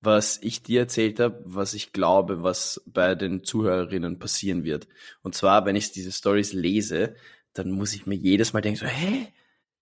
was 0.00 0.38
ich 0.42 0.62
dir 0.62 0.80
erzählt 0.80 1.20
habe, 1.20 1.42
was 1.44 1.74
ich 1.74 1.92
glaube, 1.92 2.42
was 2.42 2.82
bei 2.86 3.14
den 3.14 3.44
Zuhörerinnen 3.44 4.18
passieren 4.18 4.64
wird. 4.64 4.88
Und 5.22 5.34
zwar, 5.34 5.66
wenn 5.66 5.76
ich 5.76 5.92
diese 5.92 6.12
Stories 6.12 6.52
lese, 6.52 7.14
dann 7.52 7.70
muss 7.70 7.94
ich 7.94 8.06
mir 8.06 8.14
jedes 8.14 8.52
Mal 8.52 8.62
denken, 8.62 8.80
so, 8.80 8.86
hä? 8.86 9.32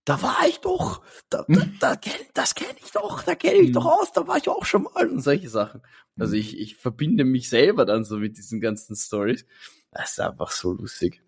Da 0.04 0.22
war 0.22 0.48
ich 0.48 0.58
doch, 0.60 1.02
da, 1.28 1.44
da, 1.48 1.68
da 1.80 1.96
kenn, 1.96 2.26
das 2.32 2.54
kenne 2.54 2.78
ich 2.82 2.92
doch, 2.92 3.22
da 3.24 3.34
kenne 3.34 3.58
ich 3.58 3.72
doch 3.72 3.84
aus, 3.84 4.10
da 4.10 4.26
war 4.26 4.38
ich 4.38 4.48
auch 4.48 4.64
schon 4.64 4.84
mal 4.84 5.06
und 5.06 5.20
solche 5.20 5.50
Sachen. 5.50 5.82
Also 6.18 6.34
ich, 6.34 6.58
ich 6.58 6.76
verbinde 6.76 7.24
mich 7.24 7.50
selber 7.50 7.84
dann 7.84 8.04
so 8.04 8.16
mit 8.16 8.38
diesen 8.38 8.62
ganzen 8.62 8.96
Stories. 8.96 9.44
Das 9.92 10.12
ist 10.12 10.20
einfach 10.20 10.50
so 10.50 10.72
lustig. 10.72 11.22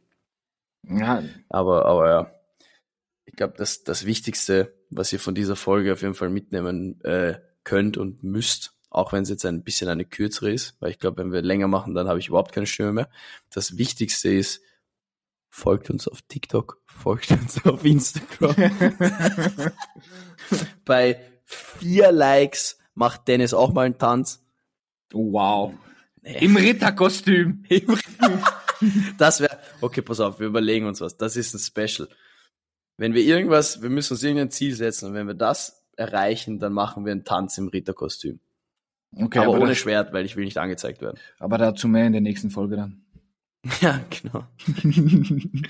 Ja, 0.89 1.23
Aber, 1.51 1.85
aber 1.85 2.09
ja, 2.09 2.35
ich 3.27 3.37
glaube, 3.37 3.55
das, 3.59 3.85
das 3.85 4.07
Wichtigste, 4.07 4.75
was 4.89 5.13
ihr 5.13 5.21
von 5.21 5.35
dieser 5.35 5.57
Folge 5.57 5.93
auf 5.93 6.01
jeden 6.01 6.15
Fall 6.15 6.31
mitnehmen 6.31 7.01
äh, 7.03 7.39
könnt 7.65 7.99
und 7.99 8.25
müsst, 8.25 8.80
auch 8.91 9.13
wenn 9.13 9.23
es 9.23 9.29
jetzt 9.29 9.47
ein 9.47 9.63
bisschen 9.63 9.89
eine 9.89 10.05
kürzere 10.05 10.53
ist, 10.53 10.77
weil 10.81 10.91
ich 10.91 10.99
glaube, 10.99 11.19
wenn 11.19 11.33
wir 11.33 11.43
länger 11.43 11.69
machen, 11.69 11.95
dann 11.95 12.09
habe 12.09 12.19
ich 12.19 12.29
überhaupt 12.29 12.53
keine 12.53 12.67
Stimme 12.67 12.93
mehr. 12.93 13.11
Das 13.51 13.79
Wichtigste 13.79 14.29
ist, 14.33 14.61
folgt 15.49 15.91
uns 15.91 16.09
auf 16.09 16.23
TikTok, 16.23 16.83
folgt 16.87 17.31
uns 17.31 17.65
auf 17.65 17.85
Instagram. 17.85 18.55
Bei 20.85 21.21
vier 21.45 22.11
Likes 22.11 22.79
macht 22.95 23.29
Dennis 23.29 23.55
auch 23.55 23.73
mal 23.73 23.87
einen 23.87 23.99
Tanz. 23.99 24.45
Wow. 25.13 25.75
Im 26.23 26.57
Ritterkostüm. 26.57 27.65
Das 29.19 29.41
wäre, 29.41 29.59
okay, 29.81 30.03
pass 30.03 30.21
auf, 30.21 30.41
wir 30.41 30.49
überlegen 30.49 30.87
uns 30.87 31.01
was. 31.01 31.17
Das 31.17 31.37
ist 31.37 31.55
ein 31.55 31.59
Special. 31.59 32.09
Wenn 32.97 33.15
wir 33.15 33.23
irgendwas, 33.23 33.83
wir 33.83 33.89
müssen 33.89 34.15
uns 34.15 34.23
irgendein 34.23 34.51
Ziel 34.51 34.75
setzen 34.75 35.07
und 35.07 35.15
wenn 35.15 35.27
wir 35.27 35.35
das 35.35 35.87
erreichen, 35.97 36.59
dann 36.59 36.73
machen 36.73 37.05
wir 37.05 37.13
einen 37.13 37.25
Tanz 37.25 37.57
im 37.57 37.69
Ritterkostüm. 37.69 38.41
Okay, 39.17 39.41
aber, 39.41 39.55
aber, 39.55 39.65
ohne 39.65 39.75
Schwert, 39.75 40.13
weil 40.13 40.25
ich 40.25 40.37
will 40.37 40.45
nicht 40.45 40.59
angezeigt 40.59 41.01
werden. 41.01 41.19
aber 41.39 41.59
dazu 41.59 41.89
mehr 41.89 42.07
in 42.07 42.13
der 42.13 42.21
nächsten 42.21 42.51
Folge 42.51 42.77
dann. 42.77 43.05
Ja, 43.83 44.01
genau. 44.09 44.47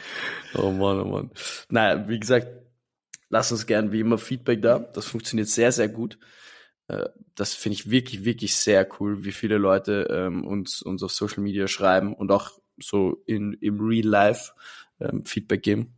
oh 0.54 0.70
Mann, 0.70 1.00
oh 1.00 1.04
Mann. 1.06 1.30
Naja, 1.70 2.08
wie 2.08 2.20
gesagt, 2.20 2.46
lasst 3.30 3.50
uns 3.50 3.66
gern 3.66 3.90
wie 3.90 4.00
immer 4.00 4.18
Feedback 4.18 4.62
da. 4.62 4.78
Das 4.78 5.06
funktioniert 5.06 5.48
sehr, 5.48 5.72
sehr 5.72 5.88
gut. 5.88 6.18
Äh, 6.88 7.08
Das 7.34 7.54
finde 7.54 7.74
ich 7.74 7.90
wirklich, 7.90 8.24
wirklich 8.24 8.54
sehr 8.56 8.86
cool, 9.00 9.24
wie 9.24 9.32
viele 9.32 9.58
Leute 9.58 10.06
ähm, 10.10 10.44
uns, 10.44 10.82
uns 10.82 11.02
auf 11.02 11.12
Social 11.12 11.42
Media 11.42 11.66
schreiben 11.66 12.14
und 12.14 12.30
auch 12.30 12.52
so 12.78 13.22
in, 13.26 13.54
im 13.54 13.80
Real 13.80 14.06
Life 14.06 14.52
ähm, 15.00 15.24
Feedback 15.24 15.62
geben. 15.62 15.94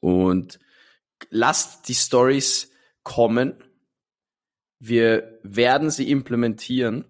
Und 0.00 0.58
lasst 1.30 1.88
die 1.88 1.94
Stories 1.94 2.70
kommen. 3.02 3.54
Wir 4.84 5.38
werden 5.44 5.92
sie 5.92 6.10
implementieren. 6.10 7.04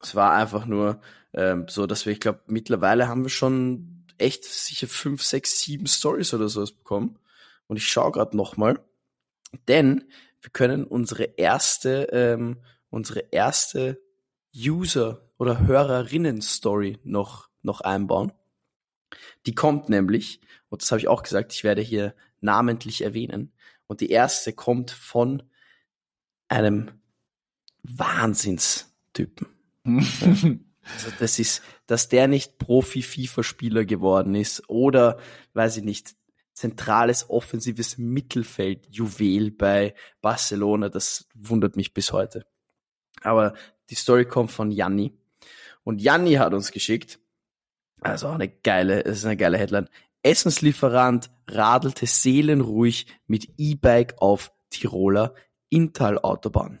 Es 0.00 0.14
war 0.14 0.32
einfach 0.32 0.64
nur 0.64 1.02
ähm, 1.34 1.66
so, 1.68 1.86
dass 1.86 2.06
wir, 2.06 2.14
ich 2.14 2.20
glaube, 2.20 2.40
mittlerweile 2.46 3.08
haben 3.08 3.24
wir 3.24 3.28
schon 3.28 4.06
echt 4.16 4.46
sicher 4.46 4.88
fünf, 4.88 5.22
sechs, 5.22 5.60
sieben 5.60 5.86
Stories 5.86 6.32
oder 6.32 6.48
sowas 6.48 6.72
bekommen. 6.72 7.18
Und 7.66 7.76
ich 7.76 7.86
schaue 7.86 8.10
gerade 8.10 8.34
nochmal, 8.38 8.80
denn 9.68 10.08
wir 10.40 10.48
können 10.50 10.84
unsere 10.84 11.24
erste, 11.24 12.04
ähm, 12.10 12.62
unsere 12.88 13.20
erste 13.30 14.00
User- 14.56 15.28
oder 15.36 15.66
Hörerinnen-Story 15.66 17.00
noch, 17.04 17.50
noch 17.60 17.82
einbauen. 17.82 18.32
Die 19.44 19.54
kommt 19.54 19.90
nämlich, 19.90 20.40
und 20.70 20.80
das 20.80 20.90
habe 20.90 21.00
ich 21.00 21.08
auch 21.08 21.22
gesagt, 21.22 21.52
ich 21.52 21.64
werde 21.64 21.82
hier 21.82 22.14
namentlich 22.40 23.02
erwähnen. 23.02 23.52
Und 23.86 24.00
die 24.00 24.08
erste 24.08 24.54
kommt 24.54 24.90
von 24.90 25.42
einem 26.52 26.90
Wahnsinnstypen. 27.82 29.48
Also 30.84 31.12
das 31.20 31.38
ist, 31.38 31.62
dass 31.86 32.08
der 32.08 32.26
nicht 32.26 32.58
Profi-FIFA-Spieler 32.58 33.84
geworden 33.84 34.34
ist 34.34 34.68
oder, 34.68 35.20
weiß 35.54 35.76
ich 35.76 35.84
nicht, 35.84 36.16
zentrales 36.54 37.30
offensives 37.30 37.98
Mittelfeld-Juwel 37.98 39.52
bei 39.52 39.94
Barcelona, 40.20 40.88
das 40.88 41.28
wundert 41.34 41.76
mich 41.76 41.94
bis 41.94 42.12
heute. 42.12 42.44
Aber 43.20 43.54
die 43.90 43.94
Story 43.94 44.24
kommt 44.24 44.50
von 44.50 44.72
Janni. 44.72 45.16
Und 45.84 46.00
Janni 46.00 46.32
hat 46.34 46.52
uns 46.52 46.72
geschickt, 46.72 47.20
also 48.00 48.28
auch 48.28 48.34
eine 48.34 48.48
geile, 48.48 49.04
es 49.04 49.18
ist 49.18 49.24
eine 49.24 49.36
geile 49.36 49.58
Headline. 49.58 49.88
Essenslieferant 50.24 51.30
radelte 51.46 52.06
seelenruhig 52.06 53.06
mit 53.28 53.48
E-Bike 53.56 54.16
auf 54.18 54.52
Tiroler 54.70 55.34
Inntal-Autobahn. 55.72 56.80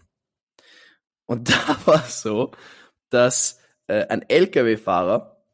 Und 1.26 1.50
da 1.50 1.76
war 1.86 2.04
es 2.04 2.22
so, 2.22 2.52
dass 3.10 3.58
äh, 3.86 4.06
ein 4.08 4.22
LKW-Fahrer 4.28 5.44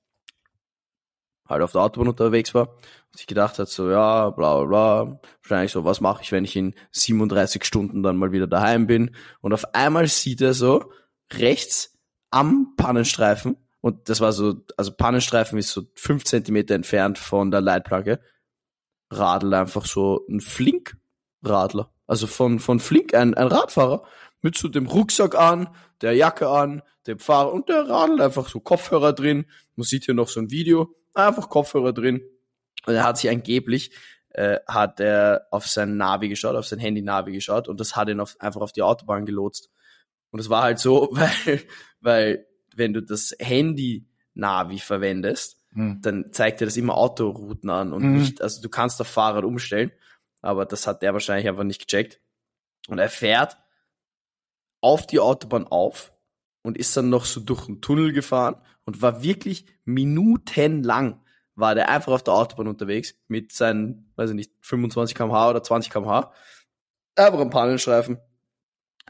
halt 1.49 1.63
auf 1.63 1.73
der 1.73 1.81
Autobahn 1.81 2.09
unterwegs 2.09 2.55
war 2.55 2.69
und 2.75 3.17
sich 3.17 3.27
gedacht 3.27 3.59
hat, 3.59 3.69
so 3.69 3.91
ja, 3.91 4.31
bla 4.31 4.63
bla 4.63 4.65
bla, 5.05 5.21
wahrscheinlich 5.43 5.73
so, 5.73 5.85
was 5.85 6.01
mache 6.01 6.23
ich, 6.23 6.33
wenn 6.33 6.45
ich 6.45 6.57
in 6.57 6.75
37 6.93 7.65
Stunden 7.65 8.03
dann 8.03 8.17
mal 8.17 8.33
wieder 8.33 8.47
daheim 8.47 8.87
bin? 8.87 9.15
Und 9.41 9.55
auf 9.55 9.75
einmal 9.75 10.07
sieht 10.09 10.41
er 10.43 10.53
so 10.53 10.93
rechts 11.33 11.99
am 12.31 12.75
Pannenstreifen, 12.77 13.57
und 13.81 14.09
das 14.09 14.21
war 14.21 14.33
so, 14.33 14.65
also 14.77 14.93
Pannenstreifen 14.93 15.59
ist 15.59 15.71
so 15.71 15.83
fünf 15.95 16.25
Zentimeter 16.25 16.75
entfernt 16.75 17.19
von 17.19 17.51
der 17.51 17.61
Leitplanke, 17.61 18.21
Radl 19.11 19.55
einfach 19.55 19.87
so 19.87 20.27
ein 20.29 20.41
Flink-Radler. 20.41 21.91
Also 22.09 22.27
von, 22.27 22.59
von 22.59 22.81
Flink, 22.81 23.15
ein, 23.15 23.35
ein 23.35 23.47
Radfahrer 23.47 24.03
mit 24.43 24.59
so 24.59 24.67
dem 24.69 24.87
Rucksack 24.87 25.37
an, 25.37 25.69
der 26.01 26.15
Jacke 26.15 26.49
an, 26.49 26.83
dem 27.07 27.19
Fahrer 27.21 27.53
und 27.53 27.69
der 27.69 27.89
radelt 27.89 28.21
einfach 28.21 28.49
so 28.49 28.59
Kopfhörer 28.61 29.13
drin. 29.13 29.47
Man 29.77 29.85
sieht 29.85 30.05
hier 30.07 30.15
noch 30.15 30.29
so 30.29 30.41
ein 30.41 30.51
Video, 30.51 30.95
einfach 31.15 31.49
Kopfhörer 31.49 31.93
drin. 31.93 32.23
Und 32.87 32.95
er 32.95 33.05
hat 33.05 33.19
sich 33.19 33.31
angeblich, 33.31 33.93
äh, 34.31 34.59
hat 34.67 35.01
er 35.01 35.47
auf 35.51 35.67
sein 35.67 35.97
Navi 35.97 36.29
geschaut, 36.29 36.57
auf 36.57 36.67
sein 36.67 36.79
Handy-Navi 36.81 37.33
geschaut 37.33 37.69
und 37.69 37.79
das 37.81 37.95
hat 37.97 38.09
ihn 38.09 38.21
auf, 38.21 38.37
einfach 38.41 38.61
auf 38.63 38.73
die 38.73 38.83
Autobahn 38.83 39.25
gelotst. 39.27 39.71
Und 40.31 40.41
es 40.41 40.49
war 40.51 40.63
halt 40.63 40.79
so, 40.79 41.09
weil, 41.13 41.63
weil 42.01 42.47
wenn 42.75 42.93
du 42.93 43.03
das 43.03 43.35
Handy-Navi 43.39 44.79
verwendest, 44.79 45.57
Hm. 45.75 45.99
dann 46.01 46.33
zeigt 46.33 46.61
dir 46.61 46.65
das 46.65 46.79
immer 46.79 46.97
Autorouten 46.97 47.69
an 47.69 47.93
und 47.93 48.03
Mhm. 48.03 48.15
nicht, 48.15 48.41
also 48.41 48.63
du 48.63 48.71
kannst 48.71 48.99
auf 49.03 49.07
Fahrrad 49.09 49.45
umstellen, 49.45 49.93
aber 50.41 50.67
das 50.67 50.87
hat 50.87 51.03
der 51.03 51.13
wahrscheinlich 51.13 51.49
einfach 51.49 51.65
nicht 51.65 51.87
gecheckt. 51.87 52.21
Und 52.89 52.99
er 52.99 53.11
fährt 53.11 53.57
auf 54.81 55.07
die 55.07 55.21
Autobahn 55.21 55.67
auf 55.67 56.13
und 56.63 56.77
ist 56.77 56.97
dann 56.97 57.11
noch 57.11 57.25
so 57.25 57.41
durch 57.41 57.69
einen 57.69 57.81
Tunnel 57.81 58.13
gefahren 58.13 58.61
und 58.85 59.03
war 59.03 59.23
wirklich 59.23 59.67
minutenlang 59.85 61.21
war 61.59 61.75
der 61.75 61.89
einfach 61.89 62.13
auf 62.13 62.23
der 62.23 62.35
Autobahn 62.35 62.69
unterwegs 62.69 63.17
mit 63.27 63.51
seinen, 63.51 64.13
weiß 64.15 64.31
ich 64.31 64.37
nicht, 64.37 64.53
25 64.61 65.17
km/h 65.17 65.51
oder 65.51 65.63
20 65.63 65.91
km/h. 65.93 66.33
Einfach 67.17 67.41
am 67.41 67.51
Pannenstreifen. 67.51 68.21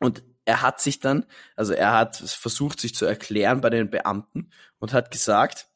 Und 0.00 0.22
er 0.46 0.62
hat 0.62 0.80
sich 0.80 0.98
dann, 0.98 1.26
also 1.56 1.74
er 1.74 1.92
hat 1.92 2.16
versucht, 2.16 2.80
sich 2.80 2.94
zu 2.94 3.04
erklären 3.04 3.60
bei 3.60 3.68
den 3.68 3.90
Beamten 3.90 4.50
und 4.78 4.94
hat 4.94 5.10
gesagt, 5.10 5.68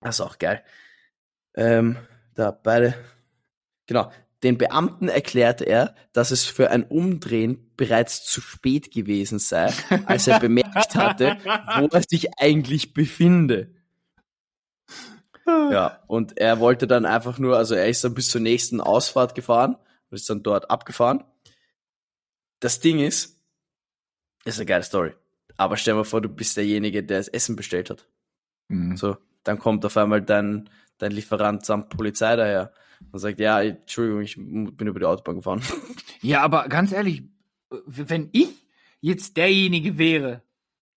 das 0.00 0.16
ist 0.16 0.20
auch 0.20 0.38
geil, 0.38 0.64
ähm, 1.54 1.96
da 2.34 2.50
beide, 2.50 2.94
genau, 3.86 4.10
den 4.42 4.56
Beamten 4.56 5.08
erklärte 5.08 5.64
er, 5.64 5.94
dass 6.12 6.30
es 6.30 6.44
für 6.44 6.70
ein 6.70 6.84
Umdrehen 6.84 7.72
bereits 7.76 8.24
zu 8.24 8.40
spät 8.40 8.92
gewesen 8.92 9.38
sei, 9.38 9.72
als 10.06 10.28
er 10.28 10.38
bemerkt 10.38 10.94
hatte, 10.94 11.38
wo 11.78 11.86
er 11.86 12.02
sich 12.02 12.38
eigentlich 12.38 12.94
befinde. 12.94 13.74
Ja, 15.46 16.02
und 16.06 16.38
er 16.38 16.60
wollte 16.60 16.86
dann 16.86 17.06
einfach 17.06 17.38
nur, 17.38 17.56
also 17.56 17.74
er 17.74 17.88
ist 17.88 18.04
dann 18.04 18.14
bis 18.14 18.28
zur 18.28 18.40
nächsten 18.40 18.80
Ausfahrt 18.80 19.34
gefahren 19.34 19.76
und 20.10 20.14
ist 20.14 20.28
dann 20.28 20.42
dort 20.42 20.70
abgefahren. 20.70 21.24
Das 22.60 22.80
Ding 22.80 23.00
ist, 23.00 23.40
ist 24.44 24.58
eine 24.58 24.66
geile 24.66 24.82
Story. 24.82 25.14
Aber 25.56 25.76
stell 25.76 25.94
dir 25.94 25.98
mal 25.98 26.04
vor, 26.04 26.20
du 26.20 26.28
bist 26.28 26.56
derjenige, 26.56 27.02
der 27.02 27.18
das 27.18 27.28
Essen 27.28 27.56
bestellt 27.56 27.90
hat. 27.90 28.06
Mhm. 28.68 28.96
So, 28.96 29.16
dann 29.42 29.58
kommt 29.58 29.84
auf 29.86 29.96
einmal 29.96 30.22
dein, 30.22 30.68
dein 30.98 31.12
Lieferant 31.12 31.64
samt 31.64 31.88
Polizei 31.88 32.36
daher 32.36 32.72
und 33.12 33.18
sagt, 33.18 33.40
ja, 33.40 33.62
Entschuldigung, 33.62 34.22
ich 34.22 34.36
bin 34.36 34.86
über 34.86 34.98
die 35.00 35.06
Autobahn 35.06 35.36
gefahren. 35.36 35.62
Ja, 36.20 36.42
aber 36.42 36.68
ganz 36.68 36.90
ehrlich, 36.90 37.22
wenn 37.86 38.28
ich 38.32 38.66
jetzt 39.00 39.36
derjenige 39.36 39.98
wäre, 39.98 40.42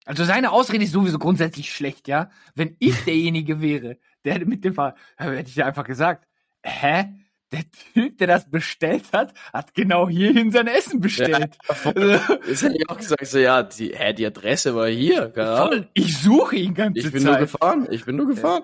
also 0.04 0.24
seine 0.24 0.50
Ausrede 0.50 0.82
ist 0.82 0.90
sowieso 0.92 1.18
grundsätzlich 1.20 1.72
schlecht, 1.72 2.08
ja. 2.08 2.30
Wenn 2.56 2.74
ich 2.80 2.96
derjenige 3.04 3.60
wäre, 3.60 3.98
der 4.24 4.44
mit 4.44 4.64
dem 4.64 4.74
Fahrrad, 4.74 4.96
dann 5.16 5.32
hätte 5.34 5.48
ich 5.50 5.56
ja 5.56 5.66
einfach 5.66 5.84
gesagt, 5.84 6.26
hä? 6.64 7.04
Der 7.52 7.64
Typ, 7.92 8.16
der 8.16 8.26
das 8.28 8.50
bestellt 8.50 9.12
hat, 9.12 9.34
hat 9.52 9.74
genau 9.74 10.08
hierhin 10.08 10.50
sein 10.50 10.66
Essen 10.66 11.00
bestellt. 11.00 11.56
Also, 11.68 11.92
Das 12.48 12.62
hätte 12.62 12.76
ich 12.78 12.88
auch 12.88 12.96
gesagt, 12.96 13.26
so, 13.26 13.38
ja, 13.38 13.62
die, 13.62 13.94
hä, 13.94 14.14
die 14.14 14.24
Adresse 14.24 14.74
war 14.74 14.88
hier, 14.88 15.30
voll, 15.34 15.86
ich 15.92 16.16
suche 16.16 16.56
ihn 16.56 16.72
ganze 16.72 17.00
Ich 17.00 17.12
bin 17.12 17.22
nur 17.22 17.34
Zeit. 17.34 17.42
gefahren, 17.42 17.86
ich 17.90 18.06
bin 18.06 18.16
nur 18.16 18.26
gefahren. 18.26 18.62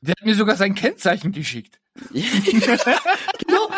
Der 0.00 0.12
hat 0.12 0.24
mir 0.24 0.36
sogar 0.36 0.54
sein 0.54 0.76
Kennzeichen 0.76 1.32
geschickt. 1.32 1.80
genau, 2.12 3.70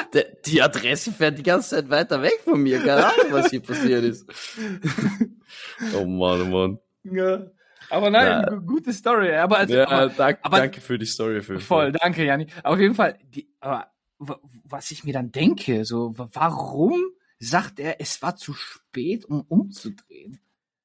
die 0.47 0.63
Adresse 0.63 1.13
fährt 1.13 1.39
die 1.39 1.43
ganze 1.43 1.71
Zeit 1.71 1.91
weiter 1.91 2.23
weg 2.23 2.41
von 2.45 2.61
mir, 2.63 2.79
keine 2.79 3.07
Ahnung, 3.07 3.33
was 3.33 3.51
hier 3.51 3.61
passiert 3.61 4.05
ist. 4.05 4.27
oh 5.97 6.05
Mann, 6.05 6.43
oh 6.43 6.45
Mann. 6.45 6.79
Ja. 7.05 7.47
Aber 7.91 8.11
nein, 8.11 8.27
Ja. 8.27 8.43
gu- 8.51 8.61
gute 8.67 8.93
Story. 8.93 9.35
Aber, 9.35 9.59
also, 9.59 9.75
Ja, 9.75 9.89
aber 9.89 10.09
dank, 10.11 10.39
aber- 10.43 10.59
danke 10.59 10.81
für 10.81 10.99
die 10.99 11.07
Story. 11.07 11.39
Auf 11.39 11.49
jeden 11.49 11.61
Voll, 11.61 11.85
Fall. 11.85 11.93
danke, 11.93 12.25
Janni. 12.25 12.47
Auf 12.63 12.79
jeden 12.79 12.95
Fall, 12.95 13.19
die, 13.25 13.49
aber 13.61 13.91
was 14.65 14.91
ich 14.91 15.03
mir 15.05 15.13
dann 15.13 15.33
denke, 15.33 15.85
so, 15.85 16.15
warum 16.17 17.03
sagt 17.39 17.81
er, 17.81 18.01
es 18.01 18.21
war 18.23 18.37
zu 18.37 18.53
spät, 18.53 19.25
um 19.25 19.41
umzudrehen? 19.49 20.39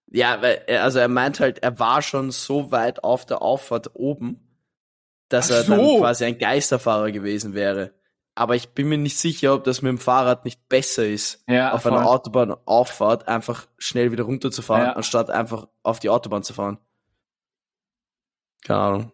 Ja, 0.08 0.42
weil 0.42 0.64
er, 0.68 0.84
also 0.84 1.00
er 1.00 1.10
meint 1.10 1.40
halt, 1.42 1.60
er 1.62 1.78
war 1.80 2.02
schon 2.02 2.32
so 2.32 2.72
weit 2.72 3.04
auf 3.04 3.26
der 3.26 3.42
Auffahrt 3.42 3.92
oben, 3.94 4.40
dass 5.30 5.52
Ach 5.52 5.56
er 5.58 5.64
dann 5.64 5.80
so. 5.80 6.00
quasi 6.00 6.26
ein 6.26 6.38
Geisterfahrer 6.38 7.12
gewesen 7.12 7.54
wäre. 7.54 7.94
Aber 8.38 8.56
ich 8.56 8.70
bin 8.70 8.90
mir 8.90 8.98
nicht 8.98 9.18
sicher, 9.18 9.54
ob 9.54 9.64
das 9.64 9.82
mit 9.82 9.90
dem 9.90 9.98
Fahrrad 9.98 10.44
nicht 10.44 10.68
besser 10.68 11.06
ist, 11.08 11.44
Ja, 11.48 11.72
auf 11.72 11.84
voll. 11.84 11.94
einer 11.94 12.06
Autobahnauffahrt 12.06 13.28
einfach 13.30 13.66
schnell 13.78 14.12
wieder 14.12 14.26
runterzufahren, 14.26 14.88
Ja. 14.88 14.94
anstatt 14.94 15.30
einfach 15.30 15.68
auf 15.84 16.00
die 16.00 16.10
Autobahn 16.10 16.44
zu 16.44 16.54
fahren. 16.54 16.78
Keine 18.64 18.80
Ahnung. 18.80 19.12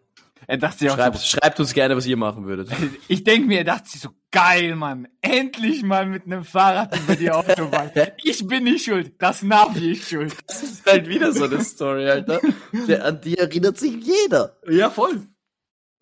Er 0.48 0.56
dachte 0.58 0.78
sich 0.80 0.90
auch 0.90 0.96
Schreibt, 0.96 1.18
so, 1.18 1.24
schreibt 1.38 1.60
uns 1.60 1.72
gerne, 1.72 1.96
was 1.96 2.04
ihr 2.04 2.16
machen 2.16 2.46
würdet. 2.46 2.68
ich 3.08 3.22
denke 3.22 3.46
mir, 3.46 3.58
er 3.58 3.64
dachte 3.64 3.88
sich 3.88 4.00
so, 4.00 4.10
geil, 4.32 4.74
Mann, 4.74 5.06
endlich 5.20 5.84
mal 5.84 6.04
mit 6.04 6.24
einem 6.24 6.44
Fahrrad 6.44 6.98
über 6.98 7.14
die 7.14 7.30
Autobahn. 7.30 7.92
ich 8.24 8.44
bin 8.48 8.64
nicht 8.64 8.84
schuld, 8.84 9.14
das 9.22 9.42
Navi 9.42 9.92
ist 9.92 10.08
schuld. 10.10 10.34
Das 10.48 10.62
ist 10.64 10.84
halt 10.84 11.06
wieder 11.06 11.32
so 11.32 11.44
eine 11.44 11.62
Story, 11.62 12.08
Alter. 12.10 12.40
Der, 12.88 13.04
an 13.04 13.20
die 13.20 13.38
erinnert 13.38 13.78
sich 13.78 13.94
jeder. 14.04 14.56
Ja, 14.68 14.90
voll. 14.90 15.20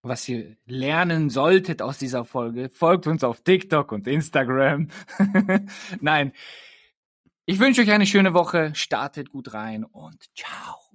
was 0.02 0.28
ihr 0.28 0.56
lernen 0.66 1.30
solltet 1.30 1.82
aus 1.82 1.98
dieser 1.98 2.24
Folge, 2.24 2.68
folgt 2.70 3.06
uns 3.06 3.24
auf 3.24 3.40
TikTok 3.40 3.92
und 3.92 4.06
Instagram. 4.06 4.88
Nein. 6.00 6.32
Ich 7.46 7.58
wünsche 7.58 7.82
euch 7.82 7.90
eine 7.90 8.06
schöne 8.06 8.32
Woche, 8.34 8.74
startet 8.74 9.30
gut 9.30 9.54
rein 9.54 9.84
und 9.84 10.24
ciao. 10.36 10.89